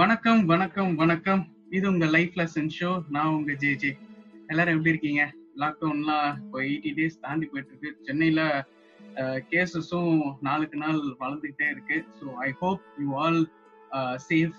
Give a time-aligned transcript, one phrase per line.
[0.00, 1.42] வணக்கம் வணக்கம் வணக்கம்.
[1.76, 3.90] இது உங்க லைஃப் லெசன் ஷோ நான் உங்க ஜே ஜே
[4.50, 5.22] எல்லாரும் எப்படி இருக்கீங்க?
[5.62, 7.90] லாக்டவுன்லாம் இப்போ எயிட்டி டேஸ் தாண்டி போயிட்டு இருக்கு.
[8.06, 8.40] சென்னையில
[9.52, 11.98] கேசஸும் நாளுக்கு நாள் வளர்ந்துகிட்டே இருக்கு.
[12.18, 13.40] So I hope you all
[14.28, 14.58] safe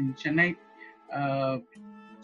[0.00, 0.48] in Chennai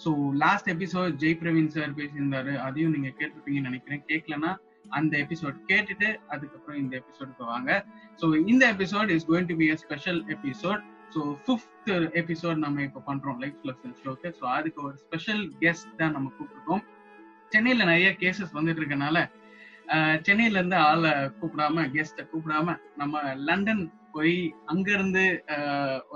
[0.04, 0.12] so
[0.44, 2.54] last episode Jai Praveen sir பேசியிருந்தாரு.
[2.66, 4.04] அதையும் நீங்க கேட்டிருப்பீங்கன்னு நினைக்கிறேன்.
[4.12, 4.52] கேட்கலன்னா
[4.98, 7.70] அந்த எபிசோட் கேட்டுட்டு அதுக்கப்புறம் இந்த எபிசோடுக்கு வாங்க.
[8.22, 11.90] ஸோ இந்த episode is going to be a special episode so fifth
[12.20, 16.82] episode நம்ம இப்போ பண்றோம் லைஃப் லெசன் ஷோக்கு ஸோ அதுக்கு ஒரு ஸ்பெஷல் கெஸ்ட் தான் நம்ம கூப்பிட்டுருக்கோம்.
[17.52, 19.18] சென்னையில நிறைய கேசஸ் வந்துட்டு இருக்கனால
[20.26, 24.36] சென்னையில இருந்து ஆளை கூப்பிடாம கெஸ்ட கூப்பிடாம நம்ம லண்டன் போய்
[24.72, 25.24] அங்க இருந்து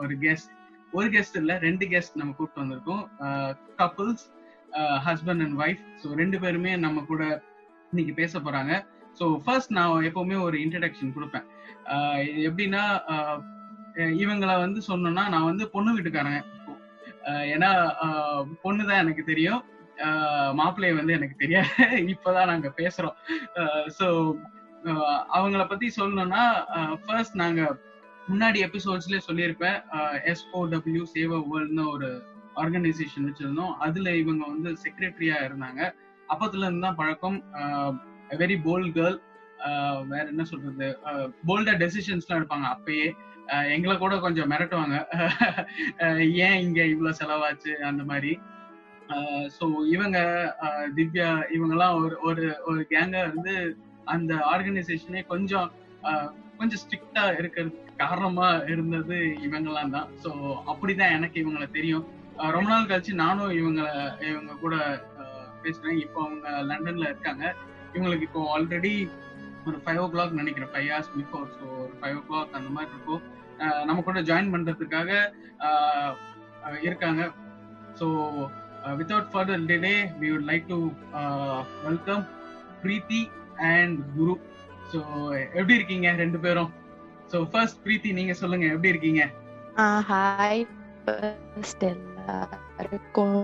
[0.01, 0.53] ஒரு கெஸ்ட்
[0.99, 3.03] ஒரு கெஸ்ட் இல்ல ரெண்டு கெஸ்ட் நம்ம கூப்பிட்டு வந்திருக்கோம்.
[3.81, 4.25] Couples
[5.07, 7.23] husband and wife so ரெண்டு பேருமே நம்ம கூட
[7.93, 8.73] இன்னைக்கு பேச போறாங்க.
[9.19, 11.47] ஸோ ஃபர்ஸ்ட் நான் எப்பவுமே ஒரு இன்ட்ரடக்ஷன் கொடுப்பேன்.
[12.49, 12.83] எப்படின்னா
[13.97, 16.41] இவங்களை வந்து சொன்னோம்னா நான் வந்து பொண்ணு வீட்டுக்காரங்க.
[17.55, 17.71] ஏன்னா
[18.63, 19.61] பொண்ணு தான் எனக்கு தெரியும்.
[20.55, 21.71] மாப்பிள்ளைய வந்து எனக்கு தெரியாது.
[22.15, 23.17] இப்பதான் நாங்க பேசுறோம்.
[23.99, 24.07] ஸோ
[25.37, 26.45] அவங்கள பத்தி சொல்லணும்னா
[27.07, 27.63] ஃபர்ஸ்ட் நாங்க
[28.29, 29.79] முன்னாடி எபிசோட்ஸ்லயே சொல்லியிருப்பேன்.
[30.33, 32.09] எஸ்ஓ டபிள்யூ சேவ வேர்ல்ட்னு ஒரு
[32.57, 33.75] ஆர்கனைசேஷன் வச்சிருந்தோம்.
[33.79, 35.81] அதுல இவங்க வந்து செக்ரட்டரியா இருந்தாங்க.
[36.29, 37.39] அப்பத்துல இருந்து தான் பழக்கம்.
[38.31, 39.19] வெரி போல்ட் கேர்ள்
[40.09, 40.87] வேற என்ன சொல்றது?
[41.47, 43.07] போல்டா டெசிஷன்ஸ்லாம் எடுப்பாங்க அப்பயே.
[43.75, 44.97] எங்களை கூட கொஞ்சம் மிரட்டுவாங்க.
[46.47, 48.33] ஏன் இங்க இவ்வளவு செலவாச்சு அந்த மாதிரி.
[49.57, 50.19] ஸோ இவங்க
[50.99, 53.55] திவ்யா இவங்கெல்லாம் ஒரு ஒரு ஒரு கேங்க வந்து
[54.15, 55.69] அந்த ஆர்கனைசேஷனே கொஞ்சம்
[56.59, 60.09] கொஞ்சம் ஸ்ட்ரிக்டா இருக்கிறதுக்கு காரணமா இருந்தது இவங்கெல்லாம் தான்.
[60.25, 60.31] ஸோ
[60.73, 62.07] அப்படிதான் எனக்கு இவங்களை தெரியும்.
[62.57, 63.93] ரொம்ப நாள் கழிச்சு நானும் இவங்களை
[64.31, 64.77] இவங்க கூட
[65.65, 65.99] பேசுறேன்.
[66.05, 67.45] இப்போ அவங்க லண்டன்ல இருக்காங்க.
[67.95, 68.93] இவங்களுக்கு இப்போ ஆல்ரெடி
[69.69, 72.91] ஒரு ஃபைவ் ஓ கிளாக் நினைக்கிறேன் ஃபைவ் ஹவர்ஸ் பிஃபோர் ஸோ ஒரு ஃபைவ் ஓ கிளாக் அந்த மாதிரி
[72.95, 73.23] இருக்கும்.
[73.89, 75.11] நம்ம கூட ஜாயின் பண்றதுக்காக
[76.89, 77.23] இருக்காங்க.
[77.99, 78.07] So
[78.99, 80.79] without further delay we would like to
[81.89, 82.25] welcome
[82.85, 83.23] Preethi
[83.73, 84.35] and Guru
[84.93, 85.01] so
[85.59, 86.71] எப்படி இருக்கீங்க ரெண்டு பேரும்?
[87.33, 89.23] ஸோ ஃபர்ஸ்ட் பிரீத்தி நீங்க சொல்லுங்க எப்படி இருக்கீங்க?
[90.11, 90.65] ஹாய்
[91.05, 93.39] ஃபர்ஸ்ட் எல்லாருக்கும்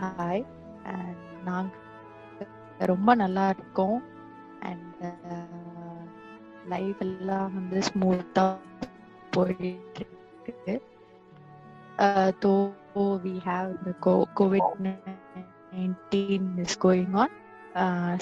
[0.00, 0.44] ஹாய்
[0.94, 1.84] அண்ட் நாங்கள்
[2.92, 3.98] ரொம்ப நல்லா இருக்கோம்.
[4.68, 5.02] அண்ட்
[6.72, 8.44] லைஃப் uh, எல்லாம் வந்து ஸ்மூத்தா
[9.34, 10.74] போயிட்டு இருக்கு
[12.44, 12.54] though
[13.24, 13.92] we have the
[14.38, 17.34] covid nineteen is going on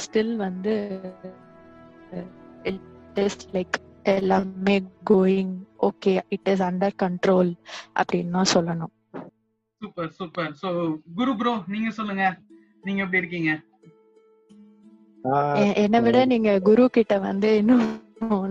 [0.04, 0.74] still வந்து
[2.70, 2.86] இட்
[3.24, 3.76] இஸ் லைக்
[4.16, 4.76] எல்லாமே
[5.12, 5.54] going
[5.88, 7.50] okay it is under control
[8.00, 8.92] அப்படின்னு தான் சொல்லணும்.
[9.82, 10.68] Super super so
[11.18, 12.26] Guru bro நீங்க சொல்லுங்க.
[12.86, 13.52] நீங்க எப்படி இருக்கீங்க?
[15.82, 17.84] என்னை விட நீங்க குரு கிட்ட வந்து இன்னும்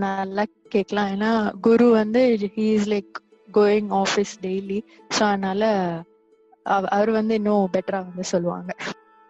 [0.03, 1.11] நல்லா கேட்கலாம்.
[1.15, 1.31] ஏன்னா
[1.67, 2.21] குரு வந்து
[2.67, 3.13] is like
[3.49, 4.79] going office daily
[5.09, 5.63] so அதனால
[6.89, 8.71] அவர் வந்து இன்னும் பெட்டரா வந்து சொல்லுவாங்க.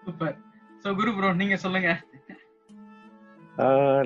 [0.04, 0.36] சூப்பர்
[0.84, 1.90] சோ குரு ப்ரோ நீங்க சொல்லுங்க.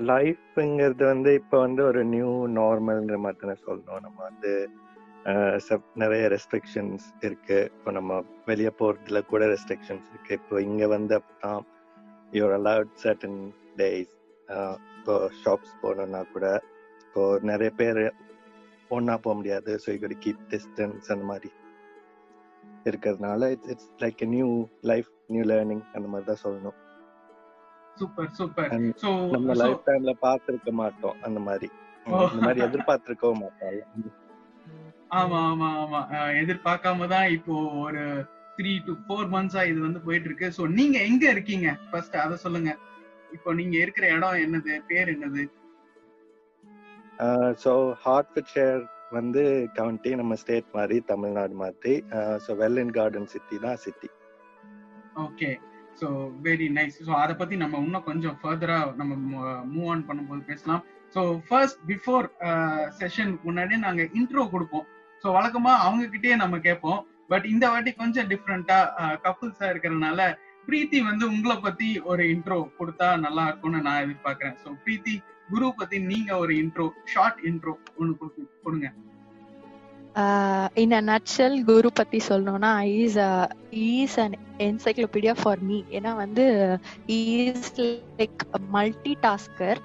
[0.10, 4.04] லைஃப்ங்கிறது வந்து இப்போ வந்து ஒரு நியூ நார்மல்ங்கிற மாதிரி தானே சொல்லணும்.
[4.06, 4.52] நம்ம வந்து
[6.02, 7.58] நிறைய ரெஸ்ட்ரிக்ஷன்ஸ் இருக்கு.
[7.76, 10.34] இப்போ நம்ம வெளியே போறதுல கூட ரெஸ்ட்ரிக்ஷன்ஸ் இருக்கு.
[10.40, 11.64] இப்போ இங்க வந்து அப்படிதான்
[12.38, 13.40] யூர் அலவுட் சர்டன்
[13.80, 14.14] டேஸ்
[14.98, 16.48] இப்போ ஷாப்ஸ் போனோம்னா கூட
[17.06, 18.02] இப்போ நிறைய பேர்
[18.98, 19.72] ஒன்னா போக முடியாது.
[19.84, 21.50] ஸோ யூ கீப் டிஸ்டன்ஸ் அந்த மாதிரி
[22.90, 24.48] இருக்கிறதுனால it's it's like new
[24.92, 26.78] life new learning அந்த மாதிரி தான் சொல்லணும்.
[28.00, 31.70] சூப்பர் சூப்பர் சோ நம்ம லைஃப் டைம்ல பார்த்திருக்க மாட்டோம் அந்த மாதிரி.
[32.32, 33.78] இந்த மாதிரி எதிர்பார்த்திருக்கவும் மாட்டோம்.
[35.12, 36.00] ஆமா ஆமா ஆமா.
[36.42, 37.54] எதிர்பார்க்காம தான் இப்போ
[37.86, 38.04] ஒரு
[38.58, 41.68] த்ரீ டு ஃபோர் மந்த்ஸா இது வந்து போயிட்டு இருக்கு சோ நீங்க எங்க இருக்கீங்க?
[41.90, 42.72] ஃபர்ஸ்ட் அத சொல்லுங்க.
[43.36, 44.74] இப்போ நீங்க இருக்கிற இடம் என்னது?
[44.90, 45.44] பேர் என்னது?
[47.64, 47.72] ஸோ
[48.04, 48.82] ஹார்ட்ஃபிட்ஷேர்
[49.18, 49.42] வந்து
[49.78, 51.94] கவுண்டி நம்ம ஸ்டேட் மாதிரி தமிழ்நாடு மாதிரி.
[52.46, 54.10] ஸோ வெல்லன் கார்டன் சிட்டி தான் city
[55.26, 55.50] okay
[56.02, 56.08] so
[56.46, 59.16] very nice so அதை பத்தி நம்ம இன்னும் கொஞ்சம் ஃபர்தரா நம்ம
[59.74, 60.84] மூவ் ஆன் பண்ணும்போது பேசலாம்.
[61.16, 62.28] ஸோ ஃபர்ஸ்ட் பிஃபோர்
[63.00, 64.88] செஷன் முன்னாடியே நாங்க இன்ட்ரோ கொடுப்போம்.
[65.24, 67.00] ஸோ வழக்கமா அவங்க கிட்டே நம்ம கேட்போம்.
[67.32, 68.78] பட் இந்த வாட்டி கொஞ்சம் டிஃப்ரெண்டா
[69.26, 70.22] கப்புள்ஸா இருக்கிறதுனால
[70.68, 74.58] பிரீத்தி வந்து உங்களை பத்தி ஒரு இன்ட்ரோ கொடுத்தா நல்லா இருக்கும்னு நான் எதிர்பார்க்கிறேன்.
[74.64, 75.16] ஸோ பிரீத்தி
[75.52, 78.34] குரு பத்தி நீங்க ஒரு இன்ட்ரோ ஷார்ட் இன்ட்ரோ ஒன்னு
[78.66, 78.90] கொடுங்க.
[80.82, 83.18] இன் அ நட்சல் குரு பத்தி சொல்லணும்னா is
[83.84, 84.38] is and
[84.68, 86.46] encyclopedia for me ஏன்னா வந்து
[87.18, 87.70] இஸ்
[88.20, 88.44] லைக்
[88.76, 89.82] மல்டி டாஸ்கர்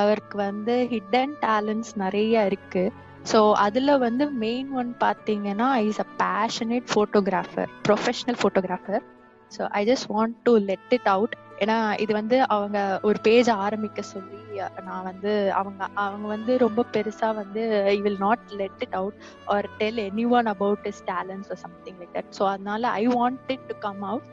[0.00, 2.84] அவருக்கு வந்து ஹிடன் டேலண்ட்ஸ் நிறைய இருக்கு.
[3.24, 9.04] ஸோ அதில் வந்து மெயின் ஒன் பார்த்தீங்கன்னா is a passionate photographer professional photographer
[9.52, 14.02] so I just want to let it out ஏன்னா இது வந்து அவங்க ஒரு பேஜ் ஆரம்பிக்க
[14.02, 14.38] சொல்லி
[14.84, 19.68] நான் வந்து அவங்க அவங்க வந்து ரொம்ப பெருசா வந்து I will not let it out or
[19.78, 20.00] tell
[20.30, 24.02] anyone about is talents or something like that so அதனால I want it to come
[24.04, 24.26] out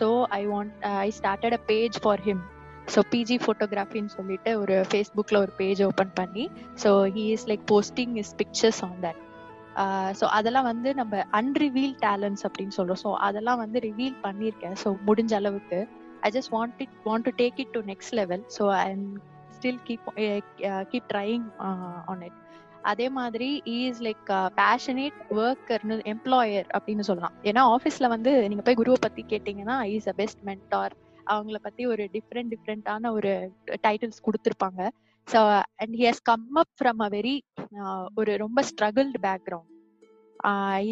[0.00, 2.42] so I want I started a page for him
[2.86, 6.44] so PG ஃபோட்டோகிராஃபின்னு சொல்லிட்டு ஒரு ஃபேஸ்புக்கில் ஒரு page open பண்ணி
[6.82, 9.20] so he is like posting is pictures on that
[10.18, 13.00] so அதெல்லாம் வந்து நம்ம அன்ரிவீல் talents அப்படின்னு சொல்றோம்.
[13.04, 14.74] ஸோ அதெல்லாம் வந்து ரிவீல் பண்ணியிருக்கேன்.
[14.82, 15.78] ஸோ முடிஞ்ச அளவுக்கு.
[16.26, 18.86] I just want it want to take it to next level so I
[19.56, 20.06] still keep
[20.92, 21.46] keep trying
[22.12, 22.38] on it
[22.90, 24.30] அதே மாதிரி இஸ் லைக்
[24.60, 27.34] பேஷனேட் ஒர்க்கர்னு எம்ப்ளாயர் அப்படின்னு சொல்லலாம்.
[27.50, 30.94] ஏன்னா ஆஃபீஸ்ல வந்து நீங்க போய் குருவை பத்தி கேட்டிங்கன்னா இஸ் அ பெஸ்ட் மென்டார்
[31.34, 33.32] அவங்கள பத்தி ஒரு டிஃப்ரெண்ட் டிஃப்ரெண்டான ஒரு
[33.86, 34.80] டைட்டில்ஸ் கொடுத்துருப்பாங்க.
[35.28, 35.40] So
[35.82, 37.34] and he has come up from a very
[38.20, 39.70] ஒரு ரொம்ப struggled background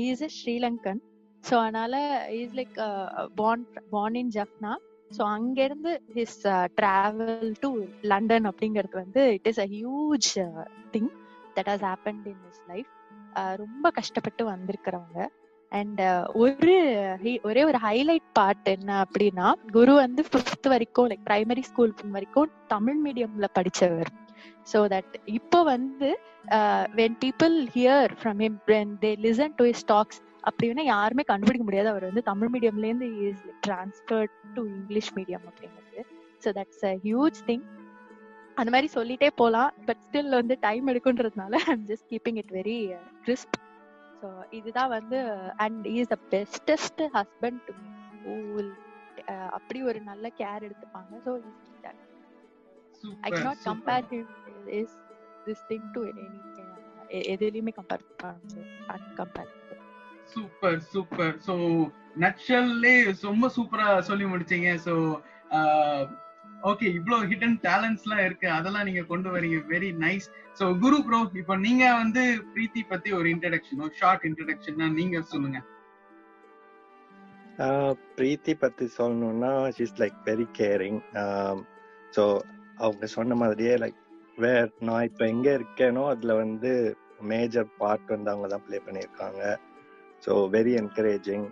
[0.04, 1.00] is a Sri Lankan
[1.44, 1.94] so அதனால
[2.40, 2.76] is like
[3.40, 3.64] born
[3.94, 4.72] born in Jaffna
[5.10, 6.38] so அங்கேருந்து ஹிஸ்
[6.80, 7.70] ட்ராவல் டு
[8.12, 10.30] லண்டன் அப்படிங்கிறது வந்து it is a huge
[10.94, 11.10] thing
[11.56, 12.90] that has happened in his life
[13.62, 15.18] ரொம்ப கஷ்டப்பட்டு வந்திருக்கிறவங்க.
[15.72, 16.76] And uh, ஒரு
[17.48, 22.98] ஒரே ஒரு highlight part என்ன அப்படின்னா குரு வந்து ஃபிஃப்த் வரைக்கும் லைக் பிரைமரி ஸ்கூல் வரைக்கும் தமிழ்
[23.04, 24.10] மீடியம்ல படிச்சவர்.
[24.72, 26.08] ஸோ தட் இப்போ வந்து
[27.00, 31.88] when people hear from him when they listen to is talks அப்படின்னா யாருமே கண்டுபிடிக்க முடியாது.
[31.92, 36.02] அவர் வந்து Tamil மீடியம்லேருந்து is transferred to English medium அப்படிங்கிறது.
[36.44, 37.64] So that's a huge thing
[38.56, 42.78] அந்த மாதிரி சொல்லிட்டே போகலாம் பட் ஸ்டில் வந்து time எடுக்குன்றதுனால I'm just keeping it very
[43.24, 43.56] crisp
[44.20, 44.28] so
[44.58, 45.18] இதுதான் வந்து
[45.64, 47.60] and is the bestest husband
[48.26, 48.74] to will
[49.56, 51.12] அப்படி ஒரு நல்ல கேர் எடுத்துப்பாங்க.
[51.26, 51.32] So
[53.26, 54.26] I cannot compare him
[54.80, 54.90] is
[55.46, 56.26] this thing to any
[57.34, 58.64] எதுலயுமே கம்பேர் பண்ண
[58.94, 59.52] அன்கம்பேர்
[60.34, 61.54] சூப்பர் சூப்பர் சோ
[62.24, 62.92] நட்ஷல்லே
[63.28, 64.70] ரொம்ப சூப்பரா சொல்லி முடிச்சீங்க.
[64.86, 64.94] சோ
[66.62, 68.46] ஓகே இவ்ளோ ஹிடன் டேலண்ட்ஸ்லாம் இருக்கு.
[68.50, 69.58] அதெல்லாம் நீங்க கொண்டு வரீங்க.
[69.68, 70.26] Very nice
[70.58, 72.22] so Guru bro இப்போ நீங்க வந்து
[72.54, 75.60] பிரீத்தி பத்தி ஒரு இன்ட்ரடக்ஷன் ஒரு ஷார்ட் இன்ட்ரடக்ஷன் நீங்க சொல்லுங்க.
[77.58, 79.52] ஆஹ் பிரீத்தி பத்தி சொல்லணும்னா
[79.84, 81.00] is like very caring
[82.12, 82.24] so
[82.78, 83.98] அவங்க சொன்ன மாதிரியே லைக்
[84.38, 86.70] வேர் நான் இப்போ எங்க இருக்கேனோ அதுல வந்து
[87.30, 89.42] மேஜர் பார்ட் வந்து அவங்க தான் ப்ளே பண்ணியிருக்காங்க.
[90.25, 91.47] ஸோ வெரி என்கரேஜிங்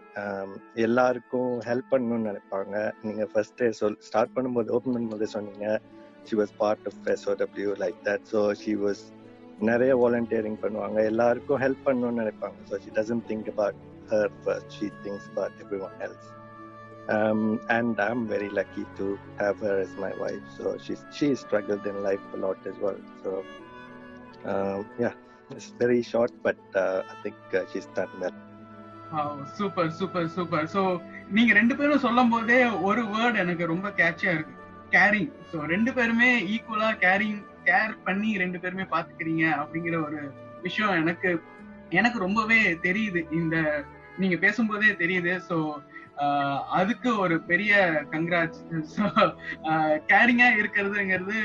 [0.85, 2.75] எல்லாருக்கும் ஹெல்ப் பண்ணணும்னு நினைப்பாங்க
[3.05, 5.67] நீங்க ஃபர்ஸ்ட் சொல் ஸ்டார்ட் பண்ணும்போது ஓப்பன் பண்ணும்போது சொன்னீங்க
[6.29, 9.03] she was part of SOW like that so she was
[9.71, 14.71] நிறைய வாலண்டியரிங் பண்ணுவாங்க எல்லாருக்கும் ஹெல்ப் பண்ணணும்னு நினைப்பாங்க so she doesn't think about her first.
[14.71, 16.25] She thinks about everyone else.
[17.09, 20.41] Um, and I'm very lucky to have her as my wife.
[20.57, 22.99] So she's she struggled in life a lot as well.
[23.23, 23.43] So
[24.45, 25.13] um, yeah,
[25.49, 28.46] it's very short, but uh, I think uh, she's done well.
[29.56, 30.82] Super super super so
[31.36, 32.58] நீங்க ரெண்டு பேரும் சொல்லும் போதே
[32.88, 34.54] ஒரு word எனக்கு ரொம்ப கேட்சியா இருக்கு.
[34.94, 37.38] Carrying so ரெண்டு பேருமே ஈக்குவலா கேரிங்
[37.68, 40.20] கேர் பண்ணி ரெண்டு பேருமே பாத்துக்கிறீங்க அப்படிங்கிற ஒரு
[40.66, 41.30] விஷயம் எனக்கு
[42.00, 43.20] எனக்கு ரொம்பவே தெரியுது.
[43.40, 43.56] இந்த
[44.22, 45.34] நீங்க பேசும்போதே தெரியுது.
[45.48, 45.58] சோ
[46.78, 47.72] அதுக்கு ஒரு பெரிய
[48.14, 48.62] கங்க்ராட்ஸ்
[50.12, 51.36] கேரிங்கா இருக்கிறதுங்கிறது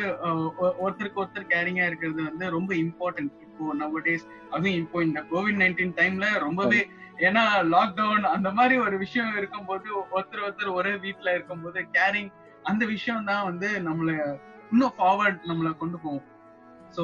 [0.84, 5.96] ஒருத்தருக்கு ஒருத்தர் கேரிங்கா இருக்கிறது வந்து ரொம்ப இம்பார்ட்டன்ட் இப்போ நவ டேஸ் அதுவும் இப்போ இந்த கோவிட் நைன்டீன்
[6.00, 6.82] டைம்ல ரொம்பவே
[7.28, 12.32] ஏன்னா லாக்டவுன் அந்த மாதிரி ஒரு விஷயம் இருக்கும்போது ஒருத்தர் ஒருத்தர் ஒரே வீட்ல இருக்கும்போது கேரிங்
[12.70, 14.12] அந்த விஷயம் தான் வந்து நம்மள
[14.72, 16.26] இன்னும் ஃபார்வர்ட் நம்மள கொண்டு போகும்.
[16.96, 17.04] சோ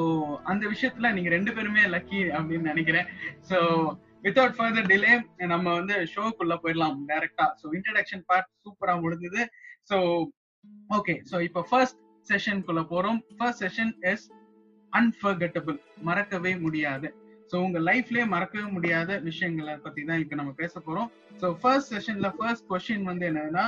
[0.50, 3.08] அந்த விஷயத்துல நீங்க ரெண்டு பேருமே லக்கி அப்படின்னு நினைக்கிறேன்.
[3.50, 3.58] சோ
[4.24, 5.12] வித்தவுட் ஃபர்தர் டிலே
[5.52, 9.42] நம்ம வந்து ஷோக்குள்ள போயிடலாம் டைரக்டா சோ இன்ட்ரடக்ஷன் பார்ட் சூப்பரா முடிஞ்சது.
[9.90, 9.98] சோ
[10.98, 13.20] ஓகே சோ இப்போ ஃபர்ஸ்ட் செஷனுக்குள்ள போறோம்.
[13.38, 14.26] ஃபர்ஸ்ட் செஷன் இஸ்
[14.98, 15.78] அன்ஃபர்கட்டபிள்
[16.08, 17.08] மறக்கவே முடியாது.
[17.50, 21.08] சோ உங்க லைஃப்லயே மறக்கவே முடியாத விஷயங்களை பத்தி தான் இப்ப நம்ம பேச போறோம்.
[21.40, 23.64] சோ ஃபர்ஸ்ட் செஷன்ல ஃபர்ஸ்ட் கொஸ்டின் வந்து என்னன்னா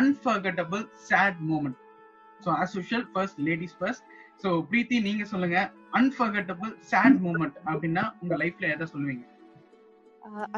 [0.00, 1.80] unforgettable sad moment
[2.44, 4.04] so as usual first ladies first
[4.42, 5.58] so Preethi நீங்க சொல்லுங்க
[6.00, 9.24] அன்ஃபர்கட்டபிள் சேட் மூமெண்ட் அப்படின்னா உங்க லைஃப்ல எதை சொல்லுவீங்க?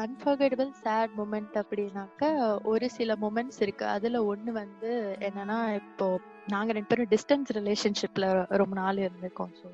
[0.03, 2.29] அன்ஃபர்கெட்டபிள் சேட் மூமெண்ட் அப்படின்னாக்க
[2.71, 3.85] ஒரு சில மூமெண்ட்ஸ் இருக்கு.
[3.95, 4.91] அதுல ஒண்ணு வந்து
[5.27, 6.07] என்னன்னா இப்போ
[6.53, 8.27] நாங்க ரெண்டு பேரும் டிஸ்டன்ஸ் ரிலேஷன்ஷிப்ல
[8.61, 9.53] ரொம்ப நாள் இருந்திருக்கோம்.
[9.61, 9.67] ஸோ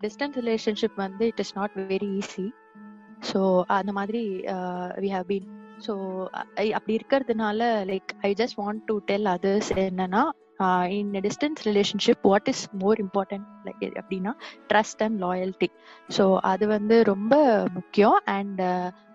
[0.00, 2.46] டிஸ்டன்ஸ் ரிலேஷன்ஷிப் வந்து it is not very easy
[3.32, 4.22] so அந்த மாதிரி
[4.98, 5.48] வி ஹவ் பீன்
[5.86, 5.92] ஸோ
[6.74, 10.22] அப்படி இருக்கிறதுனால like I just want to tell others என்னன்னா
[10.90, 14.32] in distance relationship what is more important like அப்படின்னா
[14.68, 15.68] ட்ரஸ்ட் அண்ட் லாயல்ட்டி
[16.18, 17.34] ஸோ அது வந்து ரொம்ப
[17.74, 18.18] முக்கியம்.
[18.24, 18.62] அண்ட்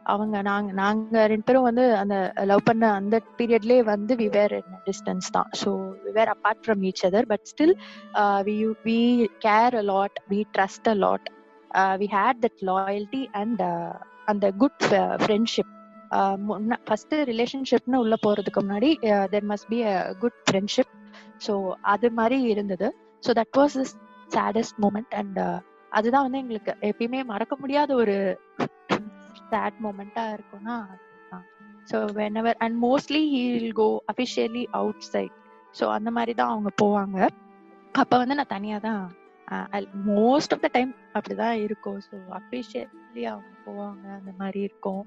[0.05, 4.55] அவங்க நாங்க நாங்க ரெண்டு பேரும் வந்து அந்த லவ் பண்ண அந்த பீரியட்லயே வந்து வி வேர்
[4.87, 5.49] டிஸ்டன்ஸ் தான்.
[5.61, 5.69] So
[6.05, 7.75] we were apart from each other but still
[8.43, 8.55] we
[8.85, 8.99] we
[9.39, 11.27] care a lot we trust a lot
[12.01, 13.63] we had that loyalty and
[14.27, 14.83] அந்த குட்
[15.23, 15.71] ஃப்ரெண்ட்ஷிப்
[16.87, 18.89] ஃபர்ஸ்ட் ரிலேஷன்ஷிப்னு உள்ள போறதுக்கு முன்னாடி
[19.31, 20.91] there must be a good friendship
[21.47, 21.53] so
[21.93, 22.87] அது மாதிரி இருந்தது.
[23.23, 23.85] So that was the
[24.29, 25.39] saddest moment and
[25.91, 28.15] அதுதான் வந்து எங்களுக்கு எப்பயுமே மறக்க முடியாத ஒரு
[29.53, 30.77] சேட் மூமெண்டா இருக்கும்னா
[31.91, 31.97] so
[32.41, 34.63] whenever and mostly he'll go officially
[35.13, 35.35] outside
[35.75, 37.17] so அந்த மாதிரி தான் அவங்க போவாங்க.
[38.01, 39.01] அப்போ வந்து நான் தனியாக தான்
[40.17, 41.99] மோஸ்ட் ஆஃப் த டைம் அப்படிதான் இருக்கும்.
[42.07, 45.03] ஸோ அஃபிஷியலி அவங்க போவாங்க அந்த மாதிரி இருக்கும்.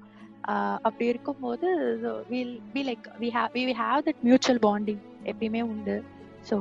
[0.87, 1.67] அப்படி இருக்கும்போது
[2.31, 5.01] will be like we have we have that mutual bonding
[5.31, 5.97] எப்பயுமே உண்டு.
[6.49, 6.57] ஸோ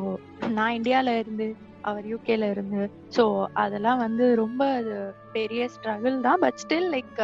[0.59, 1.47] நான் இந்தியாவில் இருந்து
[1.91, 2.83] அவர் யூகேல இருந்து.
[3.17, 3.25] ஸோ
[3.65, 4.63] அதெல்லாம் வந்து ரொம்ப
[5.37, 6.43] பெரிய ஸ்ட்ரகிள் தான்.
[6.45, 7.17] But still like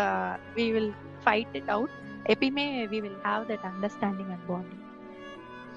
[0.58, 0.92] we will
[1.24, 1.94] fight it out
[2.34, 4.82] எப்பயுமே we will have that understanding and bonding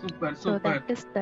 [0.04, 1.22] super so super that is the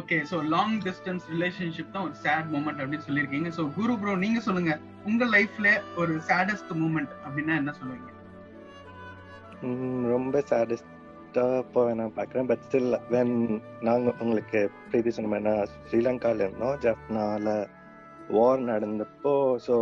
[0.00, 3.48] okay so long distance relationship தான் ஒரு சேட் மூமெண்ட் அப்படின்னு சொல்லியிருக்கீங்க.
[3.58, 4.74] சோ குரு ப்ரோ நீங்க சொல்லுங்க.
[5.10, 5.68] உங்க லைஃப்ல
[6.02, 8.10] ஒரு சேடஸ்ட் மூமெண்ட் அப்படின்னா என்ன சொல்லுவீங்க?
[10.14, 10.91] ரொம்ப சேடஸ்டா
[11.32, 12.48] இப்போ நான் பார்க்குறேன்.
[12.50, 13.34] பட் ஸ்டில் வென்
[13.88, 14.60] நாங்கள் உங்களுக்கு
[14.90, 16.76] பிரீதி சொன்ன மாதிரி நான் ஸ்ரீலங்காவில் இருந்தோம்.
[16.84, 17.54] ஜப்னால
[18.36, 19.32] வார் நடந்தப்போ
[19.66, 19.76] ஸோ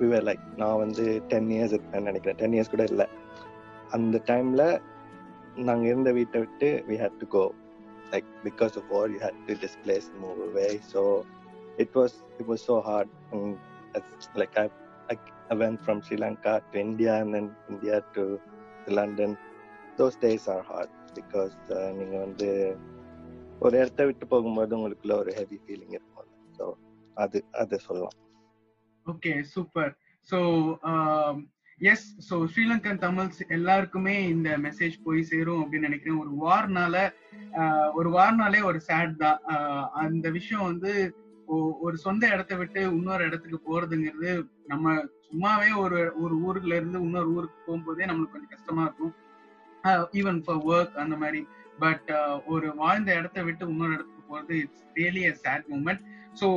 [0.00, 2.38] விவர் லைக் நான் வந்து டென் இயர்ஸ் இருப்பேன்னு நினைக்கிறேன்.
[2.42, 3.06] டென் இயர்ஸ் கூட இல்லை.
[3.96, 4.64] அந்த டைமில்
[5.68, 7.44] நாங்கள் இருந்த வீட்டை விட்டு we had to go
[8.12, 11.02] like because of war you had to displace move away so
[11.84, 13.12] it was it was so hard
[14.42, 14.68] like I
[15.52, 18.22] I went from Sri Lanka to India and then India to
[18.96, 19.34] London
[19.98, 21.56] those days are hard because
[21.92, 22.48] நீங்க வந்து
[23.60, 26.28] ஒரு இடத்த விட்டு போகும்போது உங்களுக்குள்ள ஒரு heavy feeling இருக்கும்.
[26.58, 26.64] So
[27.16, 28.16] அது அது சொல்லலாம்.
[29.06, 29.92] Okay super
[30.28, 30.38] so
[31.80, 36.20] yes so Sri Lankan Tamils எல்லாருக்குமே இந்த மெசேஜ் போய் சேரும் அப்படின்னு நினைக்கிறேன்.
[36.24, 36.96] ஒரு வார்னால
[37.92, 39.40] ஒரு வார்னாலே ஒரு சேட் தான்.
[39.52, 40.92] ஆஹ் அந்த விஷயம் வந்து
[41.86, 44.30] ஒரு சொந்த இடத்த விட்டு இன்னொரு இடத்துக்கு போறதுங்கிறது
[44.66, 44.94] நம்ம
[45.28, 49.14] சும்மாவே ஒரு ஒரு ஊர்ல இருந்து இன்னொரு ஊருக்கு போகும்போதே நம்மளுக்கு கொஞ்சம் கஷ்டமா இருக்கும்.
[50.20, 51.42] ஈவன் ஃபார் ஒர்க் அந்த மாதிரி.
[51.82, 56.02] பட் uh, ஒரு வாழ்ந்த இடத்த விட்டு இன்னொரு இடத்துக்கு போறது it's really a sad moment
[56.40, 56.48] so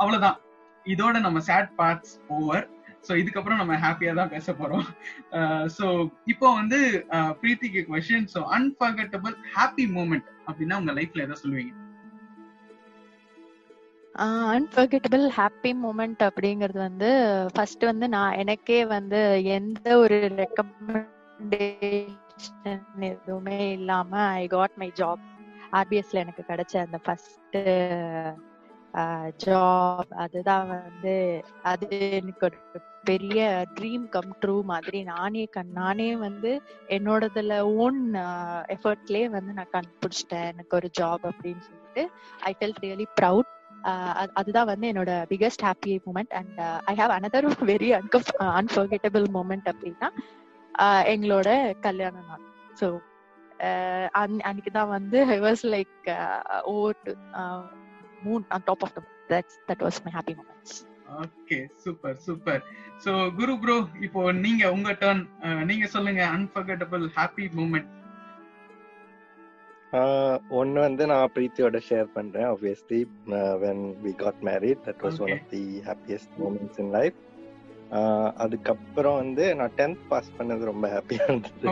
[0.00, 0.38] அவ்வளவுதான்.
[0.86, 2.66] இதோட நம்ம சேட் பார்ட்ஸ் ஓவர்
[3.06, 4.86] ஸோ இதுக்கப்புறம் நம்ம ஹாப்பியா தான் பேச போறோம்.
[5.38, 5.86] Uh, ஸோ
[6.32, 6.80] இப்போ வந்து
[7.18, 11.74] uh, பிரீத்திக்கு question so unforgettable happy moment அப்படின்னா உங்க லைஃப்ல எதை சொல்லுவீங்க?
[14.54, 17.10] அன்ஃபர்கெட்டபிள் ஹாப்பி மூமெண்ட் அப்படிங்கிறது வந்து
[17.54, 19.20] ஃபர்ஸ்ட் வந்து நான் எனக்கே வந்து
[19.58, 21.08] எந்த ஒரு ரெக்கமெண்ட்
[21.40, 25.22] ஃபவுண்டேஷன் எதுவுமே இல்லாம ஐ காட் மை ஜாப்
[25.72, 27.56] ஆர்பிஎஸ்ல எனக்கு கிடைச்ச அந்த ஃபர்ஸ்ட்
[29.44, 31.14] ஜாப் அதுதான் வந்து
[31.62, 32.58] அது எனக்கு ஒரு
[33.04, 33.40] பெரிய
[33.74, 36.50] ட்ரீம் கம் ட்ரூ மாதிரி நானே கண் நானே வந்து
[36.88, 38.00] என்னோடதுல ஓன்
[38.74, 40.50] எஃபர்ட்லயே வந்து நான் கண்டுபிடிச்சிட்டேன்.
[40.52, 42.04] எனக்கு ஒரு ஜாப் அப்படின்னு சொல்லிட்டு
[42.42, 43.50] ஐ ஃபெல்ட் ரியலி ப்ரவுட்
[44.34, 47.90] அதுதான் வந்து என்னோட biggest happy moment and I have another very
[48.58, 50.10] unforgettable moment அப்படின்னா
[51.12, 51.48] எங்களோட
[51.80, 52.44] கல்யாண நாள்.
[52.80, 52.86] ஸோ
[54.18, 55.96] அன்னைக்கு தான் வந்து I was like
[56.72, 57.12] over to
[58.24, 60.76] moon on top of the that's that was my happy moments
[61.22, 62.60] okay super super
[63.04, 65.22] so Guru bro இப்போ நீங்க உங்க டர்ன்
[65.64, 67.90] நீங்க சொல்லுங்க அன்ஃபர்கட்டபிள் ஹாப்பி மூமெண்ட்
[70.58, 73.00] ஒன்று வந்து நான் பிரீத்தியோட ஷேர் பண்றேன் obviously
[73.62, 75.32] when we got married that was one.
[75.36, 77.16] Of the happiest moments in life
[78.42, 81.66] அதுக்கப்புறம் வந்து நான் டென்த் பாஸ் பண்ணது ரொம்ப ஹாப்பியா இருந்தது.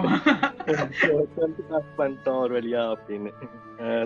[1.36, 3.32] டென்த் பாஸ் பண்ணிட்டோம் ஒரு வழியா அப்படின்னு.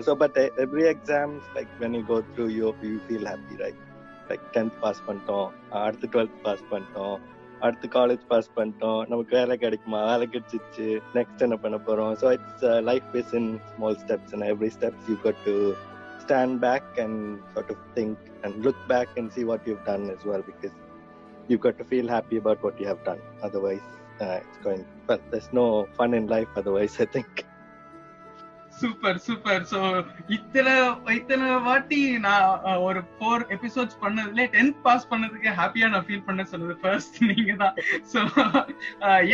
[0.05, 3.81] So but every exams like when you go through you you feel happy right
[4.31, 5.47] like tenth pass பண்ணிட்டோம்.
[5.85, 7.15] அடுத்து டுவெல்த் பாஸ் பண்ணிட்டோம்.
[7.65, 9.01] அடுத்து காலேஜ் பாஸ் பண்ணிட்டோம்.
[9.11, 9.99] நமக்கு வேலை கிடைக்குமா?
[10.11, 12.13] வேலை கிடைச்சிச்சு நெக்ஸ்ட் என்ன பண்ண போறோம்?
[12.21, 15.55] So it's life is in small steps and every steps you got to
[16.23, 17.15] stand back and
[17.53, 20.75] sort of think and look back and see what you've done as well because
[21.47, 23.21] you've got to feel happy about what you have done.
[23.41, 23.87] Otherwise
[24.19, 25.65] uh, it's going well there's no
[25.97, 27.33] fun in life otherwise i think.
[28.77, 29.79] Super super so
[30.35, 30.71] இத்தனை
[31.17, 32.45] இத்தனை வாட்டி நான்
[32.85, 37.75] ஒரு four episodes பண்ணதுல tenth pass பண்ணதுக்கு ஹாப்பியா நான் feel பண்ண சொன்னது ஃபர்ஸ்ட் நீங்க தான்
[38.13, 38.21] சோ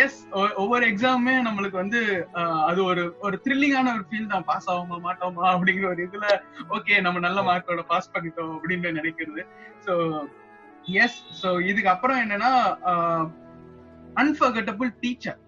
[0.04, 0.20] எஸ்
[0.64, 2.02] ஒவ்வொரு எக்ஸாமுமே நம்மளுக்கு வந்து
[2.70, 4.46] அது ஒரு ஒரு த்ரில்லிங்கான ஒரு ஃபீல் தான்.
[4.52, 6.28] பாஸ் ஆகுமா மாட்டோமா அப்படிங்கிற ஒரு இதுல
[6.78, 9.44] ஓகே நம்ம நல்ல மார்க்கோட பாஸ் பண்ணிட்டோம் அப்படின்னு நினைக்கிறது.
[9.88, 9.96] சோ
[11.04, 12.52] எஸ் ஸோ இதுக்கு அப்புறம் என்னன்னா
[14.16, 15.40] அன்ஃபர்கட்டபிள் டீச்சர்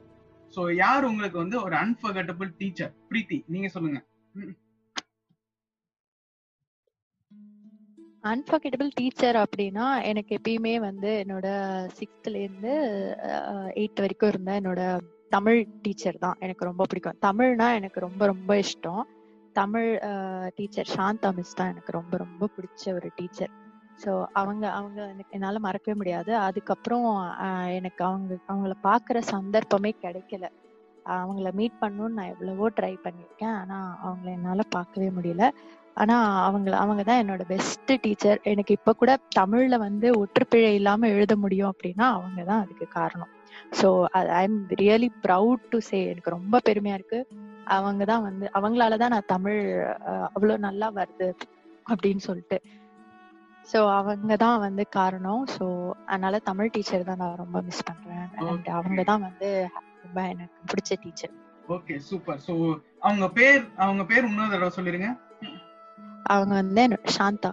[0.54, 4.00] ஸோ யார் உங்களுக்கு வந்து ஒரு அன்ஃபர்கட்டபிள் டீச்சர் பிரீத்தி நீங்க சொல்லுங்க.
[8.24, 11.48] அன்ஃபர்கெட்டபிள் டீச்சர் அப்படின்னா எனக்கு எப்பயுமே வந்து என்னோட
[12.00, 12.74] சிக்ஸ்த்ல இருந்து
[13.30, 14.82] uh, எயித் வரைக்கும் இருந்த என்னோட
[15.30, 17.20] தமிழ் டீச்சர் தான் எனக்கு ரொம்ப பிடிக்கும்.
[17.22, 19.04] தமிழ்னா எனக்கு ரொம்ப ரொம்ப இஷ்டம்.
[19.56, 19.90] தமிழ்
[20.56, 23.52] டீச்சர் சாந்தா மிஸ் தான் எனக்கு ரொம்ப ரொம்ப பிடிச்ச ஒரு டீச்சர்
[24.04, 26.32] ஸோ அவங்க அவங்க எனக்கு என்னால் மறக்கவே முடியாது.
[26.48, 27.08] அதுக்கப்புறம்
[27.80, 30.46] எனக்கு அவங்க அவங்கள பார்க்குற சந்தர்ப்பமே கிடைக்கல.
[31.20, 33.56] அவங்கள மீட் பண்ணணும்னு நான் எவ்வளவோ ட்ரை பண்ணியிருக்கேன்.
[33.62, 35.46] ஆனால் அவங்கள என்னால் பார்க்கவே முடியல.
[36.02, 41.34] ஆனால் அவங்கள அவங்க தான் என்னோட பெஸ்ட் டீச்சர் எனக்கு இப்போ கூட தமிழில் வந்து ஒற்றுப்பிழை இல்லாமல் எழுத
[41.44, 43.32] முடியும் அப்படின்னா அவங்க தான் அதுக்கு காரணம்.
[43.80, 43.88] So
[44.40, 47.40] I am really proud to say எனக்கு ரொம்ப பெருமையாக இருக்குது
[47.78, 49.60] அவங்க தான் வந்து அவங்களால தான் நான் தமிழ்
[50.36, 51.30] அவ்வளோ நல்லா வருது
[51.92, 52.58] அப்படின்னு சொல்லிட்டு.
[53.70, 55.44] ஸோ அவங்க தான் வந்து காரணம்.
[55.56, 55.66] ஸோ
[56.12, 58.28] அதனால தமிழ் டீச்சர் தான் நான் ரொம்ப மிஸ் பண்றேன்.
[58.50, 59.50] அண்ட் அவங்க தான் வந்து
[60.04, 61.34] ரொம்ப எனக்கு பிடிச்ச டீச்சர்
[61.76, 62.54] ஓகே சூப்பர் சோ
[63.08, 65.10] அவங்க பேர் அவங்க பேர் இன்னொரு தடவை சொல்லிருங்க.
[66.34, 66.84] அவங்க வந்து
[67.18, 67.52] சாந்தா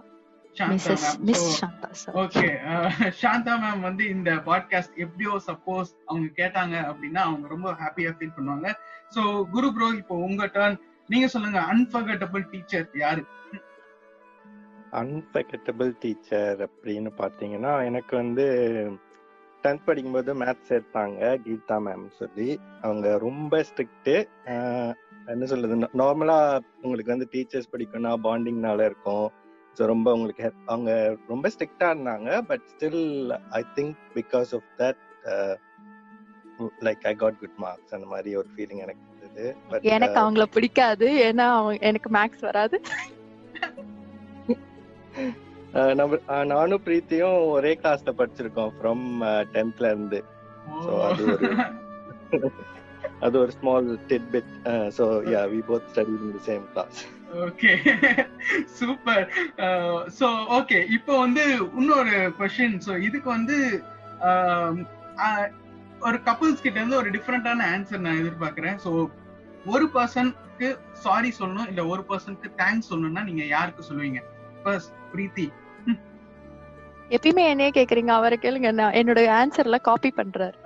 [2.22, 2.46] ஓகே
[3.20, 8.68] சாந்தா மேம் வந்து இந்த பாட்காஸ்ட் எப்படியோ சப்போஸ் அவங்க கேட்டாங்க அப்படின்னா அவங்க ரொம்ப ஹாப்பியா ஃபீல் பண்ணுவாங்க.
[9.14, 9.20] சோ
[9.54, 10.76] குரு ப்ரோ இப்போ உங்க டர்ன்
[11.08, 13.22] நீங்க சொல்லுங்க அன்ஃபர்கட்டபிள் டீச்சர் யாரு?
[15.00, 18.44] அன்ஃபர்கட்டபிள் டீச்சர் அப்படின்னு பார்த்தீங்கன்னா எனக்கு வந்து
[19.64, 22.48] டென்த் படிக்கும்போது மேத்ஸ் எடுத்தாங்க கீதா மேம் சொல்லி.
[22.82, 24.14] அவங்க ரொம்ப ஸ்ட்ரிக்ட்டு
[25.32, 25.76] என்ன சொல்றது?
[26.02, 26.38] நார்மலா
[26.82, 29.26] உங்களுக்கு வந்து டீச்சர்ஸ் படிக்கணும்னா பாண்டிங்னால இருக்கும்.
[29.76, 30.90] ஸோ ரொம்ப உங்களுக்கு அவங்க
[31.28, 33.02] ரொம்ப ஸ்ட்ரிக்டா இருந்தாங்க but still
[33.50, 35.02] I think because of that
[36.86, 39.46] like I got good marks அந்த மாதிரி ஒரு ஃபீலிங் எனக்கு இருந்தது.
[39.96, 41.08] எனக்கு அவங்கள பிடிக்காது.
[41.28, 42.78] ஏன்னா அவங்க எனக்கு மேக்ஸ் வராது.
[45.94, 49.04] நம்ம நானும் பிரீத்தியும் ஒரே கிளாஸ்ல படிச்சிருக்கோம் ஃப்ரம்
[49.52, 50.20] டென்த்ல இருந்து.
[50.82, 51.52] So, அது ஒரு-
[53.20, 53.98] அது ஒரு small
[54.32, 54.50] titbit
[54.96, 56.98] so yeah we both study in the same class
[57.38, 57.70] okay
[58.64, 59.24] super
[60.18, 61.44] so okay இப்போ வந்து
[61.76, 63.56] இன்னொரு கொஸ்டின் சோ இதுக்கு வந்து
[66.00, 68.78] ஒரு கப்புள்ஸ் கிட்ட இருந்து ஒரு டிஃப்ரெண்டான ஆன்சர் நான் எதிர்பார்க்கிறேன்.
[68.84, 68.90] சோ
[69.66, 74.20] ஒரு பர்சனுக்கு சாரி சொல்லணும் இல்ல ஒரு பர்சனுக்கு தேங்க்ஸ் சொல்லணும்னா நீங்க யாருக்கு சொல்லுவீங்க?
[74.62, 75.46] ஃபர்ஸ்ட் பிரீத்தி.
[77.16, 78.70] எப்பயுமே என்னையே கேக்குறீங்க அவரை கேளுங்க.
[78.80, 80.56] நான் என்னோட ஆன்சர்ல காப்பி பண்றாரு.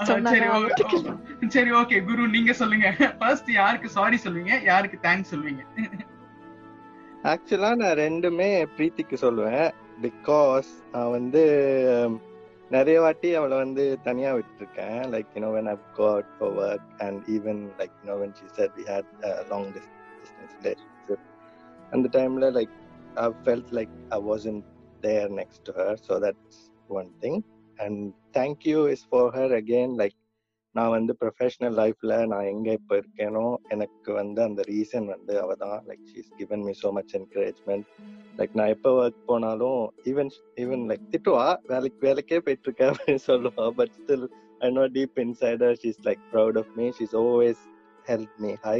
[1.56, 1.98] சரி ஓகே.
[2.08, 2.88] குரு நீங்க சொல்லுங்க.
[3.20, 4.56] ஃபர்ஸ்ட் யாருக்கு சாரி சொல்லுவீங்க?
[4.70, 5.62] யாருக்கு தேங்க்ஸ் சொல்லுவீங்க?
[7.32, 9.70] ஆக்சுவலா நான் ரெண்டுமே பிரீத்திக்கு சொல்லுவேன்.
[10.04, 11.42] பிகாஸ் நான் வந்து
[12.74, 15.00] நிறைய வாட்டி அவளை வந்து தனியா விட்டுருக்கேன்.
[15.14, 18.76] Like you know when I go out for work and even like you know when she said
[18.78, 19.10] we had
[19.50, 21.26] long distance relationship
[21.94, 22.74] அந்த டைம்ல like
[23.16, 24.64] I felt like I wasn't
[25.00, 26.60] there next to her so that's
[27.00, 27.38] one thing
[27.78, 28.00] and
[28.38, 30.16] thank you is for her again like
[30.74, 35.78] நான் வந்து professional லைஃப்ல நான் எங்க இப்போ இருக்கேனோ எனக்கு வந்து அந்த ரீசன் வந்து அவ தான்.
[35.88, 37.88] Like she's given me so much encouragement
[38.38, 41.44] like நான் எப்போ ஒர்க் போனாலும் ஈவன் ஈவன் லைக் திட்டுவா?
[41.72, 43.66] வேலைக்கு வேலைக்கே போயிட்டு இருக்க அப்படின்னு சொல்லுவா.
[43.80, 44.26] But still
[44.60, 47.62] I know deep insider she's like proud of me she's always
[48.06, 48.78] help me hi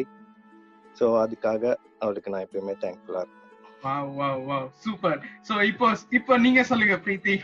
[1.00, 1.62] so அதுக்காக
[1.98, 3.41] அவளுக்கு நான் எப்பயுமே தேங்க்ஃபுல்லாக இருக்கேன்.
[3.84, 5.18] Wow wow wow super
[5.48, 5.86] so இப்போ
[6.18, 7.34] இப்போ நீங்க சொல்லுங்க பிரீத்தி.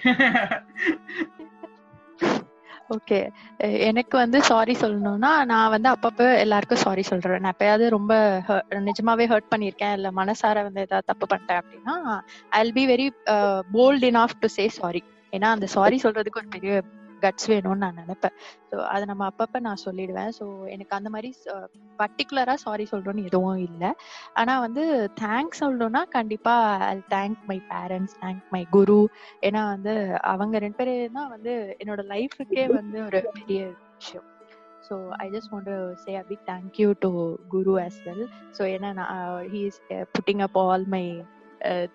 [2.97, 3.19] ஓகே.
[3.89, 7.43] எனக்கு வந்து சாரி சொல்லணும்னா நான் வந்து அப்பப்போ எல்லாருக்கும் சாரி சொல்றேன்.
[7.45, 8.13] நான் எப்பயாவது ரொம்ப
[8.89, 9.95] நிஜமாவே ஹர்ட் பண்ணியிருக்கேன்.
[9.99, 11.97] இல்ல மனசார வந்து ஏதாவது தப்பு பண்ணிட்டேன் அப்படின்னா
[12.59, 13.07] I will be very
[13.77, 16.73] bold enough to say sorry ஏன்னா அந்த சாரி சொல்றதுக்கு ஒரு பெரிய
[17.23, 18.35] கட்ஸ் வேணும்னு நான் நினைப்பேன்.
[18.71, 20.31] ஸோ அதை நம்ம அப்பப்ப நான் சொல்லிடுவேன்.
[20.39, 21.31] ஸோ எனக்கு அந்த மாதிரி
[21.99, 23.91] பர்டிகுலரா சாரி சொல்றோன்னு எதுவும் இல்லை.
[24.35, 24.85] ஆனா வந்து
[25.21, 26.55] தேங்க்ஸ் சொல்லணும்னா கண்டிப்பா
[26.87, 29.01] I thank my parents thank my Guru
[29.43, 29.95] ஏன்னா வந்து
[30.33, 33.61] அவங்க ரெண்டு பேரும் தான் வந்து என்னோட லைஃபுக்கே வந்து ஒரு பெரிய
[33.95, 34.27] விஷயம்.
[34.89, 35.73] So I just want
[36.05, 37.11] say a big thank you to
[37.49, 38.23] Guru as well
[38.59, 39.11] so ஏன்னா நான்
[39.53, 39.81] he is
[40.15, 41.03] putting up all my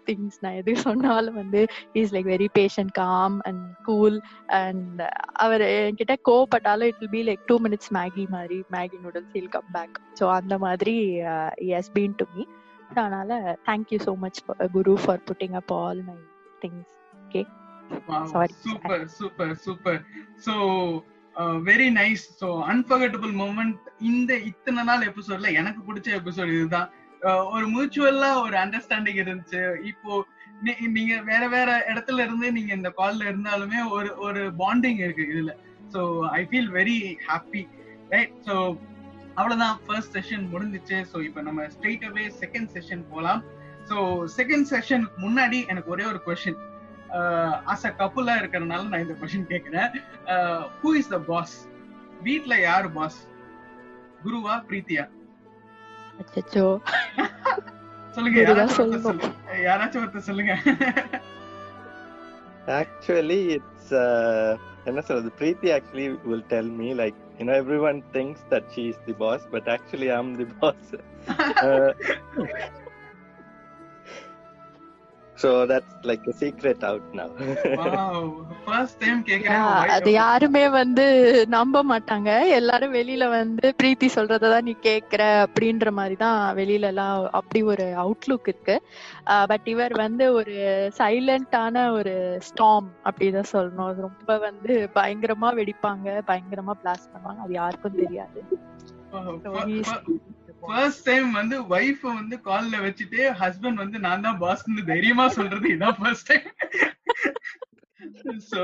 [0.08, 1.62] things நான் எது சொன்னாலும் வந்து
[1.94, 4.18] is like very patient calm and cool
[4.62, 5.02] and
[5.46, 9.72] அவர் என்கிட்ட கோவப்பட்டாலும் it will be like two minutes Maggi மாதிரி Maggi noodles he'll come
[9.72, 10.96] back so அந்த மாதிரி
[11.72, 12.46] எஸ் பீன் டு மீ
[12.96, 16.18] அதனால thank you so much Guru for putting up all my
[16.62, 16.92] things
[18.26, 18.52] Sorry.
[18.64, 20.00] Super super super
[20.46, 20.54] so
[21.64, 26.90] very nice so unforgettable moment இந்த இத்தனை நாள் எபிசோட்ல எனக்கு பிடிச்ச episode இதுதான்.
[26.90, 27.03] Uh,
[27.56, 29.62] ஒரு மியூச்சுவல்லா ஒரு அண்டர்ஸ்டாண்டிங் இருந்துச்சு.
[29.92, 30.12] இப்போ
[30.96, 35.54] நீங்க வேற வேற இடத்துல இருந்து நீங்க இந்த கால்ல இருந்தாலுமே ஒரு ஒரு பாண்டிங் இருக்கு இதுல.
[35.94, 36.02] So
[36.40, 36.98] I feel very
[37.30, 37.64] happy
[38.14, 38.56] right so
[39.40, 39.78] அவ்வளவுதான்.
[39.86, 40.98] ஃபர்ஸ்ட் செஷன் முடிஞ்சிச்சு.
[41.12, 43.42] ஸோ இப்போ நம்ம ஸ்ட்ரெயிட் அவே செகண்ட் செஷன் போகலாம்
[43.90, 43.98] ஸோ
[44.38, 46.60] செகண்ட் செஷனுக்கு முன்னாடி எனக்கு ஒரே ஒரு கொஷின்
[47.72, 49.90] அஸ் அ கப்புலா இருக்கிறதுனால நான் இந்த கொஷின் கேட்கிறேன்
[50.82, 51.56] ஹூ இஸ் த பாஸ்
[52.28, 53.18] வீட்ல யாரு பாஸ்
[54.24, 55.04] குருவா பிரீத்தியா?
[56.22, 56.66] அச்சோ
[58.16, 59.06] சொல்லுங்க யாராச்சும் ஒருத்தர்.
[59.06, 59.30] சொல்லுங்க.
[59.68, 60.54] யாராச்சும் ஒருத்தர் சொல்லுங்க.
[62.80, 63.94] ஆக்சுவலி இட்ஸ்
[64.90, 65.30] என்ன சொல்றது?
[65.40, 69.46] Preeti actually will tell me like you know every one things that she is the boss
[69.54, 70.90] but actually I am the boss
[75.44, 77.26] So that's like a secret out now.
[77.80, 78.28] Wow
[78.66, 81.06] first time Yeah, கேக்குறேன் அது யாருமே வந்து
[81.56, 82.30] நம்ப மாட்டாங்க.
[82.58, 88.50] எல்லாரும் வெளியில வந்து பிரீத்தி சொல்றதான் நீ கேக்குற அப்படின்ற மாதிரி தான் வெளியில எல்லாம் அப்படி ஒரு அவுட்லுக்
[88.52, 88.76] இருக்கு.
[89.52, 90.56] பட் இவர் வந்து ஒரு
[91.00, 92.16] சைலண்டான ஒரு
[92.50, 93.90] ஸ்டாம் அப்படிதான் சொல்லணும்.
[93.94, 97.44] அது ரொம்ப வந்து பயங்கரமா வெடிப்பாங்க பயங்கரமா பிளாஸ்ட் பண்ணுவாங்க.
[97.48, 98.42] அது யாருக்கும் தெரியாது.
[100.68, 105.98] ஃபர்ஸ்ட் டைம் வந்து வைஃப் வந்து கால்ல வச்சுட்டு ஹஸ்பண்ட் வந்து நான் தான் பாஸ்னு தைரியமா சொல்றது இதான்
[106.00, 106.42] ஃபர்ஸ்ட் டைம்
[108.52, 108.62] சோ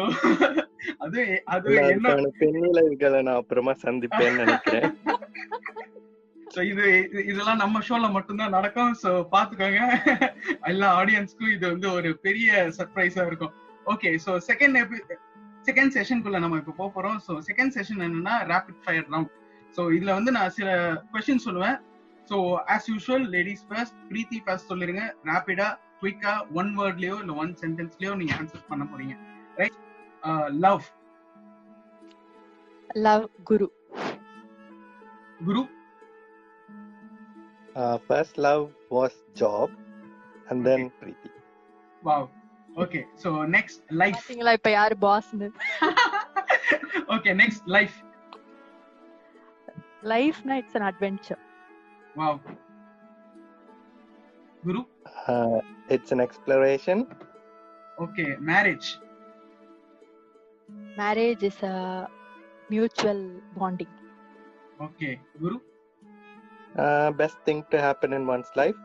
[0.97, 2.09] அது அது என்ன?
[2.09, 4.97] அதுக்கான பெண்ணிலர்களை நான் அப்புறமா சந்திப்பேன்னு நினைக்கிறேன்.
[6.55, 8.95] சோ இது இது- இதெல்லாம் நம்ம ஷோல மட்டும்தான் நடக்கும்.
[9.03, 9.81] சோ பாத்துக்கோங்க
[10.61, 13.53] எல்லா ஆடியன்ஸ்க்கும் இது வந்து ஒரு பெரிய சர்ப்ரைஸா இருக்கும்.
[13.85, 14.91] ஓகே சோ செகண்ட்
[15.63, 17.19] செகண்ட் செஷனுக்குள்ள நம்ம இப்ப போறோம்.
[17.27, 19.31] சோ செகண்ட் செஷன் என்னன்னா ரேபிட் ஃபயர் ரவுண்ட்
[19.77, 20.69] சோ இதுல வந்து நான் சில
[21.13, 21.79] கொஸ்டின் சொல்லுவேன்.
[22.29, 22.37] So
[22.75, 25.03] as usual ladies first Preeti first சொல்லிருங்க.
[25.29, 25.67] ரேபிடா
[26.01, 29.15] குயிக்கா ஒன் வேர்ட்லயோ இல்ல ஒன் சென்டென்ஸ்லயோ நீங்க ஆன்சர் பண்ண போறீங்க.
[29.61, 29.77] Right
[30.67, 30.85] love
[33.07, 33.67] love Guru
[35.49, 35.63] Guru
[38.07, 38.63] first love
[38.95, 39.69] was job,
[40.49, 41.29] and then Preeti.
[42.03, 42.25] Wow
[42.83, 45.47] okay so next life பாத்தீங்களா இப்ப யாரு பாஸ்னு
[47.15, 47.95] okay next life
[50.13, 51.41] லைஃப்னா it's an adventure
[52.15, 52.41] Wow.
[54.63, 54.85] Guru?
[55.27, 57.07] Uh, it's an exploration.
[57.99, 58.97] Okay, marriage.
[60.97, 62.09] Marriage is a
[62.69, 63.87] mutual bonding.
[64.81, 65.59] Okay, Guru?
[66.77, 68.75] Uh, best thing to happen in one's life.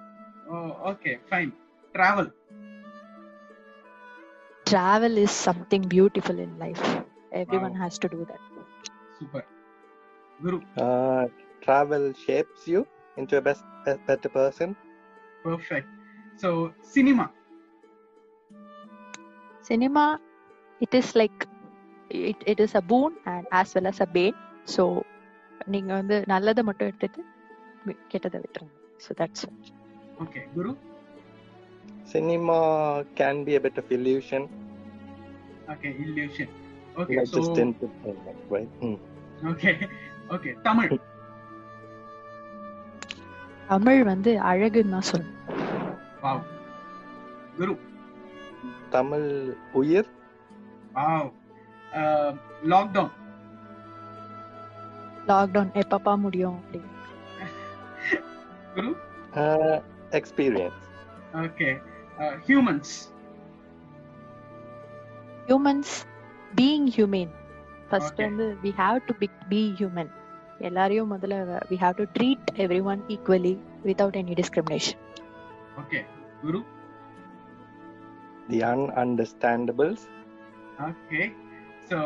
[0.50, 1.52] Oh, okay, fine.
[1.94, 2.30] Travel.
[4.66, 7.02] Travel is something beautiful in life.
[7.32, 7.78] Everyone wow.
[7.78, 8.40] has to do that.
[9.18, 9.44] Super.
[10.42, 10.60] Guru?
[10.76, 11.26] Uh,
[11.62, 12.86] travel shapes you
[13.17, 14.69] into a best, a better person.
[15.45, 15.91] Perfect
[16.41, 16.49] so
[16.93, 17.25] cinema
[19.63, 20.03] cinema
[20.81, 21.39] it is like
[22.29, 24.83] it, it is a boon and as well as a bane so
[25.67, 27.21] நீங்க வந்து நல்லதை மட்டும் எடுத்துட்டு
[27.87, 29.65] மி- கெட்டதை விட்டுருங்க so that's it.
[30.23, 30.71] Okay guru
[32.05, 32.59] Cinema
[33.15, 34.43] can be a bit of illusion,
[35.73, 36.53] okay illusion
[36.97, 38.71] okay like so just entertainment, right?
[38.83, 38.97] Hmm.
[39.51, 39.71] Okay
[40.35, 40.89] okay Tamil
[43.68, 44.94] Tamil வந்து அழகுன்னு
[46.20, 46.42] தான்
[47.56, 47.74] குரு
[48.92, 49.24] Tamil
[49.72, 50.08] உயிர்?
[50.94, 51.30] வாவ்.
[52.64, 53.12] லாக்டவுன்
[55.28, 56.58] லாக்டவுன் எப்பப்பா முடியும்
[58.74, 58.90] Guru?
[59.34, 59.76] uh,
[60.12, 60.80] experience.
[61.32, 61.68] Okay
[62.46, 62.92] humans
[65.46, 65.94] humans
[66.56, 67.32] being human
[67.88, 68.20] first.
[68.20, 69.14] வந்து we have to
[69.48, 70.12] be human
[70.69, 71.35] எல்லாரையும் முதல்ல
[71.71, 72.47] we have to treat
[72.91, 73.53] everyone equally
[73.87, 74.99] without any discrimination
[75.83, 76.01] okay
[76.43, 76.61] Guru
[78.51, 79.99] The ununderstandables.
[80.85, 81.21] Okay
[81.89, 81.97] so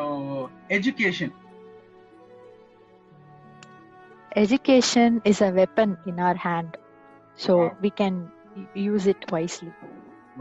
[0.77, 1.33] education
[4.35, 6.71] education is a weapon in our hand
[7.39, 7.77] so Wow.
[7.81, 8.15] we can
[8.85, 9.73] use it wisely